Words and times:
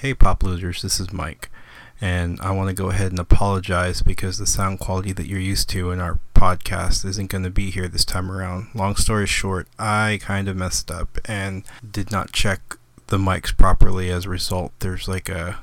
Hey, 0.00 0.14
Pop 0.14 0.42
Losers, 0.42 0.80
this 0.80 0.98
is 0.98 1.12
Mike, 1.12 1.50
and 2.00 2.40
I 2.40 2.52
want 2.52 2.70
to 2.70 2.74
go 2.74 2.88
ahead 2.88 3.10
and 3.10 3.18
apologize 3.18 4.00
because 4.00 4.38
the 4.38 4.46
sound 4.46 4.78
quality 4.78 5.12
that 5.12 5.26
you're 5.26 5.38
used 5.38 5.68
to 5.68 5.90
in 5.90 6.00
our 6.00 6.18
podcast 6.34 7.04
isn't 7.04 7.28
going 7.28 7.44
to 7.44 7.50
be 7.50 7.70
here 7.70 7.86
this 7.86 8.06
time 8.06 8.32
around. 8.32 8.68
Long 8.74 8.96
story 8.96 9.26
short, 9.26 9.68
I 9.78 10.18
kind 10.22 10.48
of 10.48 10.56
messed 10.56 10.90
up 10.90 11.18
and 11.26 11.64
did 11.86 12.10
not 12.10 12.32
check 12.32 12.78
the 13.08 13.18
mics 13.18 13.54
properly. 13.54 14.10
As 14.10 14.24
a 14.24 14.30
result, 14.30 14.72
there's 14.78 15.06
like 15.06 15.28
a 15.28 15.58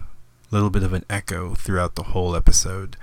little 0.52 0.70
bit 0.70 0.84
of 0.84 0.94
an 0.94 1.06
echo 1.10 1.56
throughout 1.56 1.96
the 1.96 2.04
whole 2.04 2.36
episode. 2.36 2.96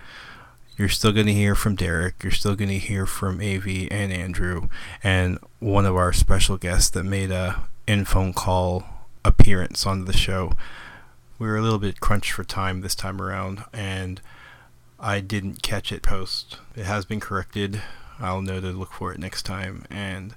You're 0.78 0.88
still 0.88 1.10
going 1.10 1.26
to 1.26 1.32
hear 1.32 1.56
from 1.56 1.74
Derek. 1.74 2.22
You're 2.22 2.30
still 2.30 2.54
going 2.54 2.70
to 2.70 2.78
hear 2.78 3.06
from 3.06 3.40
AV 3.40 3.88
and 3.90 4.12
Andrew, 4.12 4.68
and 5.02 5.40
one 5.58 5.84
of 5.84 5.96
our 5.96 6.12
special 6.12 6.58
guests 6.58 6.90
that 6.90 7.02
made 7.02 7.32
a 7.32 7.64
in 7.88 8.04
phone 8.04 8.34
call 8.34 8.84
appearance 9.24 9.84
on 9.84 10.04
the 10.04 10.12
show 10.12 10.52
we 11.44 11.50
were 11.50 11.58
a 11.58 11.62
little 11.62 11.78
bit 11.78 12.00
crunched 12.00 12.32
for 12.32 12.42
time 12.42 12.80
this 12.80 12.94
time 12.94 13.20
around, 13.20 13.64
and 13.70 14.18
I 14.98 15.20
didn't 15.20 15.60
catch 15.60 15.92
it 15.92 16.02
post. 16.02 16.56
It 16.74 16.86
has 16.86 17.04
been 17.04 17.20
corrected. 17.20 17.82
I'll 18.18 18.40
know 18.40 18.62
to 18.62 18.68
look 18.68 18.92
for 18.92 19.12
it 19.12 19.18
next 19.18 19.42
time. 19.42 19.84
And 19.90 20.34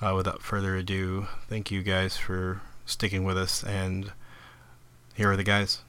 uh, 0.00 0.14
without 0.14 0.42
further 0.42 0.76
ado, 0.76 1.26
thank 1.48 1.72
you 1.72 1.82
guys 1.82 2.16
for 2.16 2.60
sticking 2.84 3.24
with 3.24 3.36
us. 3.36 3.64
And 3.64 4.12
here 5.14 5.32
are 5.32 5.36
the 5.36 5.42
guys. 5.42 5.80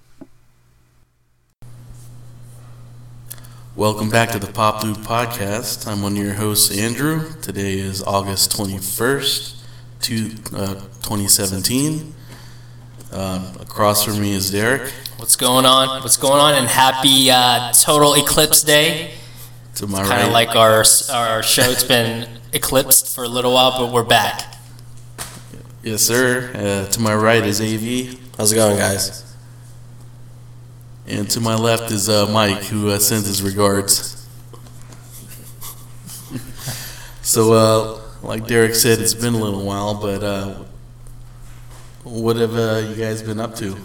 Welcome 3.75 4.09
back 4.09 4.31
to 4.31 4.39
the 4.39 4.51
Pop 4.51 4.83
Loop 4.83 4.97
Podcast. 4.97 5.85
I'm 5.87 6.01
one 6.01 6.17
of 6.17 6.23
your 6.23 6.33
hosts, 6.33 6.75
Andrew. 6.75 7.31
Today 7.43 7.77
is 7.77 8.01
August 8.01 8.57
21st, 8.57 9.61
to, 9.99 10.31
uh, 10.55 10.73
2017. 11.03 12.15
Um, 13.17 13.51
across 13.59 14.05
from 14.05 14.21
me 14.21 14.33
is 14.35 14.51
Derek. 14.51 14.91
What's 15.17 15.35
going 15.35 15.65
on? 15.65 16.03
What's 16.03 16.17
going 16.17 16.39
on? 16.39 16.53
And 16.53 16.67
happy 16.67 17.31
uh, 17.31 17.71
total 17.73 18.13
eclipse 18.13 18.61
day. 18.61 19.15
To 19.77 19.87
my 19.87 19.97
Kind 19.99 20.09
right, 20.11 20.25
of 20.25 20.31
like 20.33 20.55
our 20.55 20.83
our 21.11 21.41
show's 21.41 21.83
been 21.83 22.29
eclipsed 22.53 23.15
for 23.15 23.23
a 23.23 23.27
little 23.27 23.53
while, 23.53 23.71
but 23.79 23.91
we're 23.91 24.03
back. 24.03 24.53
yes, 25.81 26.03
sir. 26.03 26.51
Uh, 26.53 26.91
to 26.91 26.99
my 26.99 27.15
right 27.15 27.43
is 27.43 27.59
AV, 27.59 28.19
How's 28.37 28.51
it 28.51 28.55
going, 28.55 28.77
guys? 28.77 29.35
and 31.07 31.27
to 31.31 31.39
my 31.39 31.55
left 31.55 31.91
is 31.91 32.09
uh, 32.09 32.27
Mike, 32.31 32.65
who 32.65 32.91
uh, 32.91 32.99
sends 32.99 33.25
his 33.25 33.41
regards. 33.41 34.27
so, 37.23 37.53
uh, 37.53 37.99
like 38.21 38.45
Derek 38.45 38.75
said, 38.75 38.99
it's 38.99 39.15
been 39.15 39.33
a 39.33 39.39
little 39.39 39.65
while, 39.65 39.95
but 39.95 40.23
uh, 40.23 40.63
what 42.09 42.35
have 42.37 42.55
uh, 42.55 42.83
you 42.89 42.95
guys 42.95 43.21
been 43.21 43.39
up 43.39 43.55
to? 43.55 43.77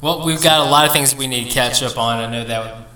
Well, 0.00 0.24
we've 0.24 0.42
got 0.42 0.66
a 0.66 0.70
lot 0.70 0.86
of 0.86 0.92
things 0.92 1.14
we 1.14 1.26
need 1.26 1.46
to 1.48 1.50
catch 1.50 1.82
up 1.82 1.98
on. 1.98 2.18
I 2.18 2.30
know 2.30 2.44
that 2.44 2.86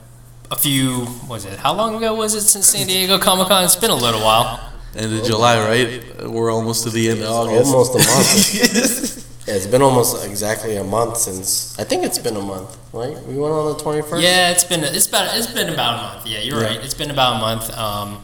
a 0.50 0.56
few 0.56 1.06
was 1.28 1.44
it? 1.44 1.58
How 1.58 1.74
long 1.74 1.96
ago 1.96 2.14
was 2.14 2.34
it 2.34 2.42
since 2.42 2.66
San 2.66 2.86
Diego 2.86 3.18
Comic 3.18 3.48
Con? 3.48 3.64
It's 3.64 3.74
been 3.76 3.90
a 3.90 3.94
little 3.96 4.20
while. 4.20 4.60
End 4.94 5.12
of 5.12 5.24
July, 5.24 5.58
right? 5.66 6.28
We're 6.28 6.52
almost 6.52 6.84
to 6.84 6.90
the 6.90 7.08
end 7.08 7.20
of 7.20 7.30
August. 7.30 7.72
Almost 7.72 7.94
a 7.94 7.98
month. 7.98 9.46
yeah, 9.48 9.54
it's 9.54 9.66
been 9.66 9.80
almost 9.82 10.24
exactly 10.26 10.76
a 10.76 10.84
month 10.84 11.16
since. 11.16 11.76
I 11.78 11.84
think 11.84 12.04
it's 12.04 12.18
been 12.18 12.36
a 12.36 12.42
month, 12.42 12.76
right? 12.92 13.16
We 13.24 13.36
went 13.36 13.54
on 13.54 13.72
the 13.72 13.82
twenty 13.82 14.02
first. 14.02 14.22
Yeah, 14.22 14.50
it's 14.50 14.64
been 14.64 14.84
it's 14.84 15.06
about 15.08 15.36
it's 15.36 15.46
been 15.46 15.70
about 15.70 15.98
a 15.98 16.02
month. 16.14 16.26
Yeah, 16.26 16.40
you're 16.40 16.60
Yeah. 16.60 16.66
right. 16.66 16.84
It's 16.84 16.94
been 16.94 17.10
about 17.10 17.36
a 17.36 17.38
month. 17.38 17.76
Um, 17.76 18.22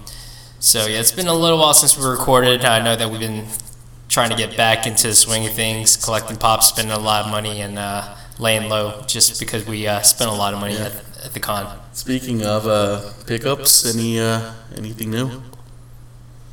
so 0.61 0.87
yeah, 0.87 1.01
it's 1.01 1.11
been 1.13 1.27
a 1.29 1.33
little 1.35 1.59
while 1.59 1.75
since 1.75 1.97
we 1.99 2.05
recorded. 2.07 2.65
I 2.65 2.83
know 2.83 2.95
that 2.95 3.11
we've 3.11 3.19
been 3.21 3.47
trying 4.19 4.31
to 4.31 4.37
get 4.37 4.57
back 4.57 4.85
into 4.85 5.07
the 5.07 5.15
swing 5.15 5.47
of 5.47 5.53
things, 5.53 5.97
collecting 5.97 6.37
pops, 6.37 6.67
spending 6.67 6.91
a 6.93 6.99
lot 6.99 7.25
of 7.25 7.31
money, 7.31 7.61
and 7.61 7.79
uh, 7.79 8.17
laying 8.41 8.69
low 8.69 9.01
just 9.07 9.39
because 9.39 9.65
we 9.65 9.87
uh, 9.87 10.01
spent 10.03 10.29
a 10.29 10.35
lot 10.35 10.53
of 10.53 10.59
money 10.59 10.75
Yeah. 10.75 10.87
at, 10.87 11.27
at 11.27 11.35
the 11.35 11.39
con. 11.39 11.79
Speaking 11.93 12.43
of 12.45 12.67
uh, 12.67 13.13
pickups, 13.29 13.87
any 13.95 14.19
uh, 14.19 14.55
anything 14.77 15.11
new? 15.13 15.41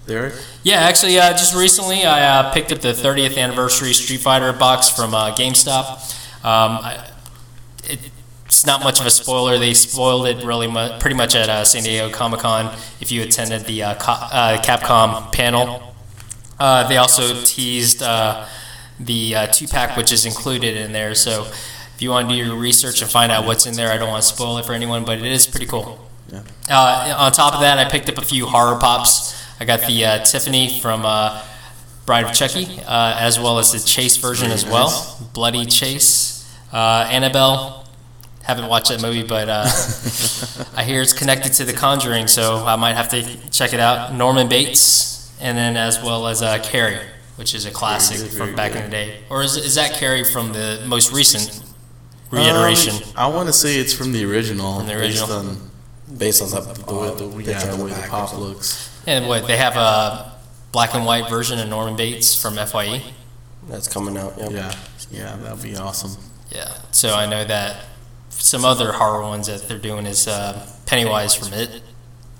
Derek? 0.05 0.35
Yeah, 0.61 0.81
actually, 0.81 1.17
uh, 1.17 1.31
just 1.31 1.55
recently 1.55 2.05
I 2.05 2.21
uh, 2.23 2.53
picked 2.53 2.71
up 2.71 2.81
the 2.81 2.93
30th 2.93 3.35
anniversary 3.35 3.93
Street 3.93 4.19
Fighter 4.19 4.53
box 4.53 4.87
from 4.91 5.15
uh, 5.15 5.33
GameStop. 5.35 5.85
Um, 6.45 6.77
I, 6.85 7.09
it, 7.85 8.11
it's 8.45 8.63
not 8.67 8.83
much 8.83 8.99
of 8.99 9.07
a 9.07 9.09
spoiler. 9.09 9.57
They 9.57 9.73
spoiled 9.73 10.27
it 10.27 10.45
really 10.45 10.67
mu- 10.67 10.99
pretty 10.99 11.15
much 11.15 11.33
at 11.35 11.49
uh, 11.49 11.65
San 11.65 11.81
Diego 11.81 12.11
Comic 12.11 12.41
Con. 12.41 12.71
If 13.01 13.11
you 13.11 13.23
attended 13.23 13.65
the 13.65 13.81
uh, 13.81 13.95
Co- 13.95 14.11
uh, 14.11 14.61
Capcom 14.61 15.31
panel, 15.33 15.94
uh, 16.59 16.87
they 16.87 16.97
also 16.97 17.41
teased 17.43 18.01
uh, 18.01 18.47
the 18.99 19.35
uh, 19.35 19.47
two 19.47 19.67
pack, 19.67 19.97
which 19.97 20.11
is 20.11 20.25
included 20.25 20.77
in 20.77 20.91
there. 20.91 21.15
So 21.15 21.43
if 21.43 22.01
you 22.01 22.09
want 22.09 22.29
to 22.29 22.35
do 22.35 22.43
your 22.43 22.55
research 22.55 23.01
and 23.01 23.09
find 23.09 23.31
out 23.31 23.45
what's 23.45 23.65
in 23.65 23.75
there, 23.75 23.91
I 23.91 23.97
don't 23.97 24.09
want 24.09 24.23
to 24.23 24.27
spoil 24.27 24.57
it 24.57 24.65
for 24.65 24.73
anyone, 24.73 25.05
but 25.05 25.17
it 25.17 25.25
is 25.25 25.47
pretty 25.47 25.65
cool. 25.65 25.99
Yeah. 26.31 26.43
Uh, 26.69 27.15
on 27.17 27.31
top 27.31 27.53
of 27.53 27.61
that, 27.61 27.77
I 27.77 27.89
picked 27.89 28.09
up 28.09 28.17
a 28.17 28.25
few 28.25 28.45
horror 28.45 28.79
pops. 28.79 29.33
I 29.59 29.65
got 29.65 29.81
the 29.87 30.05
uh, 30.05 30.23
Tiffany 30.23 30.79
from 30.81 31.05
uh, 31.05 31.41
Bride 32.05 32.25
of 32.25 32.33
Chucky, 32.33 32.79
uh, 32.85 33.17
as 33.19 33.39
well 33.39 33.59
as 33.59 33.71
the 33.71 33.79
Chase 33.79 34.17
version 34.17 34.51
as 34.51 34.65
well. 34.65 35.17
Bloody 35.33 35.65
Chase. 35.65 36.33
Uh, 36.73 37.07
Annabelle. 37.09 37.83
Haven't 38.43 38.67
watched 38.67 38.89
that 38.89 39.01
movie, 39.01 39.23
but 39.23 39.49
uh, 39.49 39.63
I 40.75 40.83
hear 40.83 41.01
it's 41.01 41.13
connected 41.13 41.53
to 41.53 41.65
The 41.65 41.73
Conjuring, 41.73 42.27
so 42.27 42.63
I 42.63 42.75
might 42.75 42.93
have 42.93 43.09
to 43.09 43.49
check 43.49 43.73
it 43.73 43.79
out. 43.79 44.13
Norman 44.13 44.47
Bates, 44.47 45.14
and 45.39 45.57
then 45.57 45.77
as 45.77 46.01
well 46.01 46.27
as 46.27 46.41
uh, 46.41 46.59
Carrie, 46.63 46.99
which 47.35 47.53
is 47.53 47.65
a 47.65 47.71
classic 47.71 48.17
good, 48.17 48.37
from 48.37 48.55
back 48.55 48.73
good. 48.73 48.83
in 48.83 48.89
the 48.89 48.91
day. 48.91 49.17
Or 49.29 49.43
is, 49.43 49.57
is 49.57 49.75
that 49.75 49.93
Carrie 49.93 50.23
from 50.23 50.53
the 50.53 50.83
most 50.87 51.11
recent 51.11 51.63
reiteration? 52.31 52.95
Um, 52.95 53.13
I 53.15 53.27
want 53.27 53.47
to 53.47 53.53
say 53.53 53.77
it's 53.77 53.93
from 53.93 54.11
the 54.11 54.25
original. 54.25 54.77
From 54.77 54.87
the 54.87 54.97
original? 54.97 55.27
Based 55.27 55.31
on 55.31 56.17
based 56.17 56.41
on 56.41 56.49
that 56.51 56.75
the 56.75 56.95
way 56.95 57.09
the, 57.13 57.27
picture 57.51 57.51
yeah, 57.51 57.75
the 57.75 57.83
way 57.83 57.91
the 57.91 58.07
pop 58.07 58.37
looks. 58.37 58.91
And 59.07 59.27
what 59.27 59.47
they 59.47 59.57
have 59.57 59.75
a 59.75 60.33
black 60.71 60.93
and 60.93 61.05
white 61.05 61.29
version 61.29 61.59
of 61.59 61.69
Norman 61.69 61.95
Bates 61.95 62.39
from 62.39 62.55
FYE. 62.55 63.01
That's 63.67 63.87
coming 63.87 64.17
out. 64.17 64.37
Yep. 64.37 64.51
Yeah, 64.51 64.75
yeah, 65.11 65.35
that'd 65.37 65.63
be 65.63 65.75
awesome. 65.75 66.21
Yeah. 66.51 66.71
So 66.91 67.13
I 67.13 67.25
know 67.25 67.43
that 67.45 67.85
some 68.29 68.65
other 68.65 68.91
horror 68.91 69.21
ones 69.21 69.47
that 69.47 69.67
they're 69.67 69.77
doing 69.77 70.05
is 70.05 70.27
uh, 70.27 70.67
Pennywise 70.85 71.35
from 71.35 71.53
It 71.53 71.81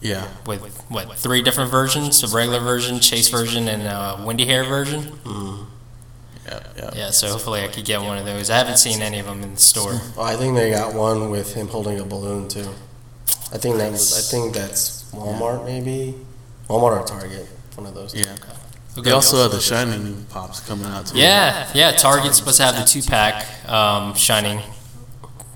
Yeah, 0.06 0.28
with 0.46 0.62
what 0.90 1.18
three 1.18 1.42
different 1.42 1.72
versions: 1.72 2.24
a 2.24 2.36
regular 2.36 2.60
version, 2.60 3.00
Chase 3.00 3.30
version, 3.30 3.68
and 3.68 3.84
a 3.84 4.24
Windy 4.26 4.46
Hair 4.46 4.64
version. 4.66 5.02
Mm. 5.24 5.66
yeah, 6.46 6.60
yeah. 6.78 6.92
Yeah. 6.96 7.10
So 7.10 7.28
hopefully 7.30 7.62
I 7.64 7.68
could 7.68 7.86
get 7.86 8.02
one 8.02 8.18
of 8.18 8.26
those. 8.26 8.50
I 8.50 8.58
haven't 8.58 8.78
seen 8.78 9.02
any 9.02 9.20
of 9.20 9.26
them 9.26 9.42
in 9.42 9.56
the 9.56 9.60
store. 9.60 10.00
Well, 10.16 10.26
I 10.26 10.36
think 10.36 10.56
they 10.56 10.70
got 10.70 10.94
one 10.94 11.32
with 11.32 11.54
him 11.56 11.68
holding 11.68 12.00
a 12.00 12.06
balloon 12.06 12.48
too. 12.48 12.70
I 13.52 13.58
think 13.58 13.78
that 13.78 13.92
was. 13.92 14.14
I 14.18 14.22
think 14.22 14.54
that's 14.54 15.10
Walmart 15.12 15.66
maybe. 15.66 16.16
Walmart 16.70 17.02
or 17.02 17.06
Target. 17.08 17.48
One 17.76 17.88
of 17.88 17.96
those. 17.96 18.14
two. 18.14 18.20
Yeah. 18.20 18.36
They 18.98 19.12
also 19.12 19.42
have 19.42 19.52
the 19.52 19.60
Shining 19.60 20.26
pops 20.30 20.62
coming 20.62 20.86
out 20.86 21.08
too. 21.08 21.18
Yeah, 21.18 21.68
yeah. 21.74 21.92
Target's 21.92 22.38
supposed 22.38 22.58
to 22.58 22.64
have 22.64 22.76
the 22.76 22.86
two 22.86 23.02
pack 23.02 23.46
um, 23.70 24.14
Shining. 24.14 24.62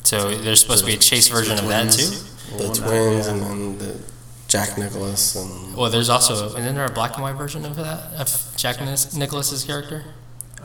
So 0.03 0.35
there's 0.35 0.59
supposed 0.59 0.81
to 0.81 0.85
be 0.87 0.95
a 0.95 0.97
Chase 0.97 1.27
version 1.29 1.57
of 1.57 1.67
that 1.67 1.91
too. 1.91 2.09
The 2.57 2.73
twins 2.73 3.27
and 3.27 3.41
then 3.41 3.77
the 3.77 3.97
Jack 4.49 4.77
Nicholas 4.77 5.35
and 5.35 5.77
Well, 5.77 5.89
there's 5.89 6.09
also 6.09 6.33
isn't 6.57 6.75
there 6.75 6.85
a 6.85 6.91
black 6.91 7.13
and 7.13 7.21
white 7.23 7.35
version 7.37 7.63
of 7.65 7.75
that 7.77 8.13
of 8.19 8.53
Jack 8.57 8.81
Nis- 8.81 9.15
Nicholas's 9.15 9.63
character? 9.63 10.03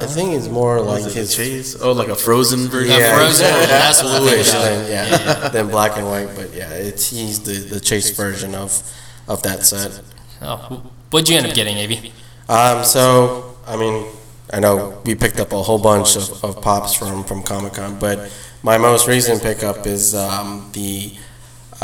I 0.00 0.06
think 0.06 0.32
it's 0.34 0.48
more 0.48 0.80
like 0.80 1.04
it 1.04 1.12
his 1.12 1.36
Chase? 1.36 1.76
Oh, 1.80 1.92
like 1.92 2.08
a 2.08 2.16
frozen 2.16 2.66
version. 2.68 2.98
Yeah, 2.98 3.14
Frozen 3.14 3.46
version, 3.46 3.68
that's 3.68 4.02
what 4.02 4.12
I'm 4.12 4.22
thinking 4.22 4.34
Bluish, 4.34 4.54
of. 4.54 4.62
then, 4.62 4.90
yeah, 4.90 5.48
then 5.50 5.68
black 5.68 5.96
and 5.96 6.06
white. 6.06 6.34
But 6.34 6.52
yeah, 6.52 6.70
it's 6.70 7.10
he's 7.10 7.44
the 7.44 7.52
the 7.52 7.78
Chase 7.78 8.10
version 8.16 8.56
of 8.56 8.82
of 9.28 9.42
that 9.42 9.64
set. 9.64 10.00
Oh, 10.42 10.82
what'd 11.10 11.28
you 11.28 11.36
end 11.36 11.46
up 11.46 11.54
getting, 11.54 11.76
Avy? 11.76 12.12
Um, 12.48 12.82
so 12.84 13.54
I 13.68 13.76
mean, 13.76 14.06
I 14.52 14.58
know 14.60 15.00
we 15.06 15.14
picked 15.14 15.38
up 15.38 15.52
a 15.52 15.62
whole 15.62 15.78
bunch 15.78 16.16
of, 16.16 16.42
of 16.42 16.60
pops 16.60 16.94
from 16.94 17.22
from 17.22 17.42
Comic 17.44 17.74
Con, 17.74 17.98
but 17.98 18.32
my 18.64 18.78
most 18.78 19.06
recent 19.06 19.42
pickup 19.42 19.86
is 19.86 20.14
um, 20.14 20.70
the 20.72 21.12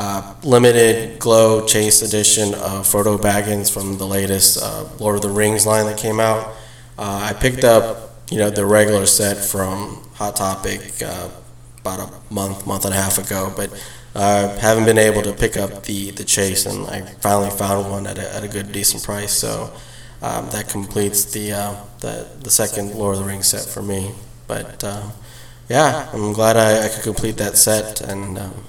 uh, 0.00 0.34
limited 0.44 1.18
glow 1.18 1.66
chase 1.66 2.00
edition 2.00 2.54
of 2.54 2.86
Frodo 2.86 3.18
Baggins 3.18 3.70
from 3.70 3.98
the 3.98 4.06
latest 4.06 4.58
uh, 4.62 4.88
Lord 4.98 5.16
of 5.16 5.22
the 5.22 5.28
Rings 5.28 5.66
line 5.66 5.84
that 5.84 5.98
came 5.98 6.18
out. 6.18 6.54
Uh, 6.98 7.28
I 7.30 7.34
picked 7.34 7.64
up 7.64 8.14
you 8.30 8.38
know 8.38 8.48
the 8.48 8.64
regular 8.64 9.04
set 9.04 9.36
from 9.36 10.02
Hot 10.14 10.36
Topic 10.36 10.80
uh, 11.04 11.28
about 11.82 11.98
a 12.00 12.32
month 12.32 12.66
month 12.66 12.86
and 12.86 12.94
a 12.94 12.96
half 12.96 13.18
ago, 13.18 13.52
but. 13.54 13.70
Uh, 14.12 14.58
haven't 14.58 14.86
been 14.86 14.98
able 14.98 15.22
to 15.22 15.32
pick 15.32 15.56
up 15.56 15.84
the, 15.84 16.10
the 16.10 16.24
chase, 16.24 16.66
and 16.66 16.84
I 16.88 17.02
finally 17.20 17.48
found 17.48 17.88
one 17.92 18.08
at 18.08 18.18
a, 18.18 18.34
at 18.34 18.42
a 18.42 18.48
good 18.48 18.72
decent 18.72 19.04
price. 19.04 19.32
So 19.32 19.72
um, 20.20 20.50
that 20.50 20.68
completes 20.68 21.26
the, 21.26 21.52
uh, 21.52 21.76
the 22.00 22.26
the 22.42 22.50
second 22.50 22.96
Lord 22.96 23.14
of 23.16 23.22
the 23.22 23.28
Rings 23.28 23.46
set 23.46 23.72
for 23.72 23.82
me. 23.82 24.10
But 24.48 24.82
um, 24.82 25.12
yeah, 25.68 26.10
I'm 26.12 26.32
glad 26.32 26.56
I, 26.56 26.86
I 26.86 26.88
could 26.88 27.04
complete 27.04 27.36
that 27.36 27.56
set. 27.56 28.00
And 28.00 28.36
um, 28.36 28.64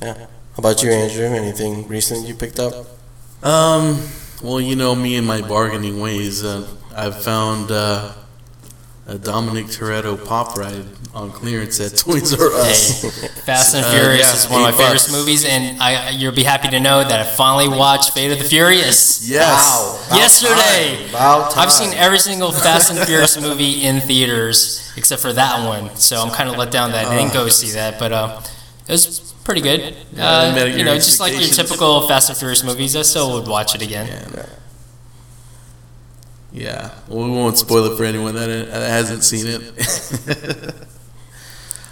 yeah, 0.00 0.28
about 0.58 0.82
you, 0.82 0.90
Andrew? 0.90 1.24
Anything 1.24 1.86
recent 1.88 2.26
you 2.26 2.34
picked 2.34 2.58
up? 2.58 2.74
Um, 3.42 4.02
well, 4.42 4.60
you 4.60 4.76
know 4.76 4.94
me 4.94 5.16
and 5.16 5.26
my 5.26 5.40
bargaining 5.40 6.00
ways. 6.00 6.44
Uh, 6.44 6.66
I've 6.94 7.22
found 7.22 7.70
uh, 7.70 8.12
a 9.06 9.18
Dominic 9.18 9.66
Toretto 9.66 10.22
pop 10.26 10.56
ride 10.56 10.84
on 11.14 11.30
clearance 11.30 11.80
at 11.80 11.96
Toys 11.96 12.38
R 12.38 12.52
Us. 12.54 13.02
Hey, 13.02 13.28
Fast 13.42 13.74
and 13.74 13.84
Uh, 13.84 13.90
Furious 13.92 14.20
yeah, 14.20 14.34
is 14.34 14.48
one 14.50 14.60
of 14.60 14.76
my 14.76 14.84
eight 14.84 15.00
favorite 15.00 15.12
movies, 15.12 15.44
and 15.44 15.80
I 15.80 16.10
you'll 16.10 16.34
be 16.34 16.42
happy 16.42 16.68
to 16.68 16.80
know 16.80 17.02
that 17.02 17.20
I 17.20 17.24
finally 17.24 17.68
watched 17.68 18.12
Fate 18.12 18.32
of 18.32 18.38
the 18.38 18.44
Furious. 18.44 19.28
Yes. 19.28 20.06
About 20.08 20.18
Yesterday. 20.18 20.96
time, 21.02 21.08
About 21.10 21.50
time. 21.52 21.62
I've 21.64 21.72
seen 21.72 21.94
every 21.94 22.18
single 22.18 22.52
Fast 22.52 22.90
and 22.90 22.98
Furious 23.06 23.40
movie 23.40 23.84
in 23.84 24.00
theaters 24.00 24.92
except 24.96 25.22
for 25.22 25.32
that 25.32 25.64
one, 25.66 25.94
so 25.96 26.20
I'm 26.20 26.30
kind 26.30 26.48
of 26.50 26.56
let 26.58 26.70
down 26.72 26.90
that 26.92 27.06
I 27.06 27.16
didn't 27.16 27.32
go 27.32 27.48
see 27.48 27.70
that, 27.72 27.98
but 28.00 28.12
uh, 28.12 28.40
it 28.88 28.92
was 28.92 29.32
pretty 29.48 29.62
good. 29.62 29.96
Yeah, 30.12 30.28
Uh, 30.28 30.64
you 30.66 30.84
know, 30.84 30.94
just 30.96 31.20
like 31.20 31.32
your 31.32 31.48
typical 31.48 32.06
Fast 32.06 32.28
and 32.28 32.36
Furious 32.36 32.62
movies, 32.62 32.94
I 32.94 33.00
still 33.00 33.32
would 33.32 33.48
watch 33.48 33.74
it 33.74 33.80
again. 33.80 34.06
Yeah. 34.06 34.46
Yeah. 36.52 36.90
Well, 37.08 37.24
we 37.24 37.30
won't 37.30 37.56
spoil 37.56 37.86
it 37.86 37.96
for 37.96 38.04
anyone 38.04 38.34
that 38.34 38.46
that 38.46 38.90
hasn't 38.90 39.24
seen 39.24 39.46
it. 39.46 39.62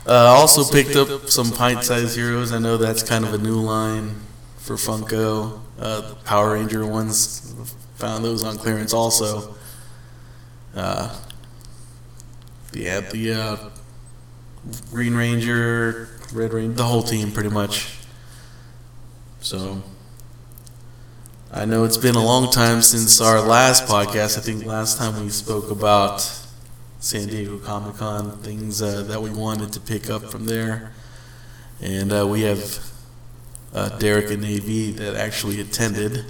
uh, 0.06 0.12
also 0.12 0.70
picked 0.70 0.96
up 0.96 1.30
some 1.30 1.50
pint-sized 1.50 2.14
heroes. 2.14 2.52
I 2.52 2.58
know 2.58 2.76
that's 2.76 3.02
kind 3.02 3.24
of 3.24 3.32
a 3.32 3.38
new 3.38 3.56
line 3.56 4.16
for 4.58 4.76
Funko. 4.76 5.60
Uh, 5.78 6.00
the 6.02 6.14
Power 6.26 6.52
Ranger 6.52 6.86
ones 6.86 7.54
found 7.94 8.22
those 8.22 8.44
on 8.44 8.58
clearance 8.58 8.92
also. 8.92 9.54
Uh, 10.74 11.18
yeah, 12.74 13.00
the 13.00 13.32
uh, 13.32 13.56
Green 14.90 15.14
Ranger, 15.14 16.15
Red 16.32 16.52
Ranger, 16.52 16.74
the 16.74 16.84
whole 16.84 17.02
team 17.02 17.30
pretty 17.32 17.50
much. 17.50 17.96
So 19.40 19.82
I 21.52 21.64
know 21.64 21.84
it's 21.84 21.96
been 21.96 22.16
a 22.16 22.24
long 22.24 22.50
time 22.50 22.82
since 22.82 23.20
our 23.20 23.40
last 23.40 23.84
podcast. 23.86 24.36
I 24.36 24.40
think 24.40 24.64
last 24.64 24.98
time 24.98 25.22
we 25.22 25.30
spoke 25.30 25.70
about 25.70 26.20
San 26.98 27.28
Diego 27.28 27.58
Comic 27.58 27.96
Con, 27.96 28.38
things 28.38 28.82
uh, 28.82 29.02
that 29.04 29.22
we 29.22 29.30
wanted 29.30 29.72
to 29.74 29.80
pick 29.80 30.10
up 30.10 30.24
from 30.24 30.46
there. 30.46 30.92
And 31.80 32.12
uh, 32.12 32.26
we 32.26 32.42
have 32.42 32.80
uh, 33.72 33.90
Derek 33.98 34.30
and 34.30 34.44
AV 34.44 34.96
that 34.96 35.14
actually 35.16 35.60
attended. 35.60 36.24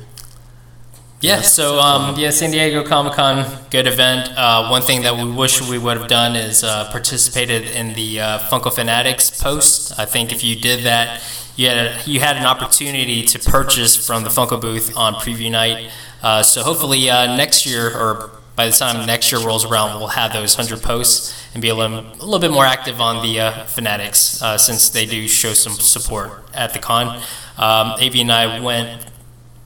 Yeah, 1.20 1.40
so 1.40 1.78
um, 1.80 2.18
yeah, 2.18 2.28
San 2.30 2.50
Diego 2.50 2.84
Comic 2.84 3.14
Con, 3.14 3.46
good 3.70 3.86
event. 3.86 4.30
Uh, 4.36 4.68
one 4.68 4.82
thing 4.82 5.00
that 5.02 5.16
we 5.16 5.30
wish 5.30 5.66
we 5.66 5.78
would 5.78 5.96
have 5.96 6.08
done 6.08 6.36
is 6.36 6.62
uh, 6.62 6.90
participated 6.90 7.62
in 7.64 7.94
the 7.94 8.20
uh, 8.20 8.38
Funko 8.50 8.72
Fanatics 8.72 9.30
post. 9.30 9.98
I 9.98 10.04
think 10.04 10.30
if 10.30 10.44
you 10.44 10.56
did 10.56 10.84
that, 10.84 11.22
you 11.56 11.68
had 11.70 12.06
you 12.06 12.20
had 12.20 12.36
an 12.36 12.44
opportunity 12.44 13.22
to 13.22 13.38
purchase 13.38 13.96
from 13.96 14.24
the 14.24 14.28
Funko 14.28 14.60
booth 14.60 14.94
on 14.94 15.14
preview 15.14 15.50
night. 15.50 15.90
Uh, 16.22 16.42
so 16.42 16.62
hopefully 16.62 17.08
uh, 17.08 17.34
next 17.34 17.64
year, 17.64 17.96
or 17.96 18.30
by 18.54 18.66
the 18.66 18.72
time 18.72 19.06
next 19.06 19.32
year 19.32 19.40
rolls 19.40 19.64
around, 19.64 19.98
we'll 19.98 20.08
have 20.08 20.34
those 20.34 20.54
hundred 20.54 20.82
posts 20.82 21.34
and 21.54 21.62
be 21.62 21.70
a 21.70 21.74
little, 21.74 22.00
a 22.00 22.24
little 22.24 22.38
bit 22.38 22.50
more 22.50 22.66
active 22.66 23.00
on 23.00 23.26
the 23.26 23.40
uh, 23.40 23.64
Fanatics 23.64 24.42
uh, 24.42 24.58
since 24.58 24.90
they 24.90 25.06
do 25.06 25.26
show 25.26 25.54
some 25.54 25.72
support 25.72 26.30
at 26.52 26.74
the 26.74 26.78
con. 26.78 27.16
Um, 27.56 27.92
Avi 28.02 28.20
and 28.20 28.30
I 28.30 28.60
went 28.60 29.06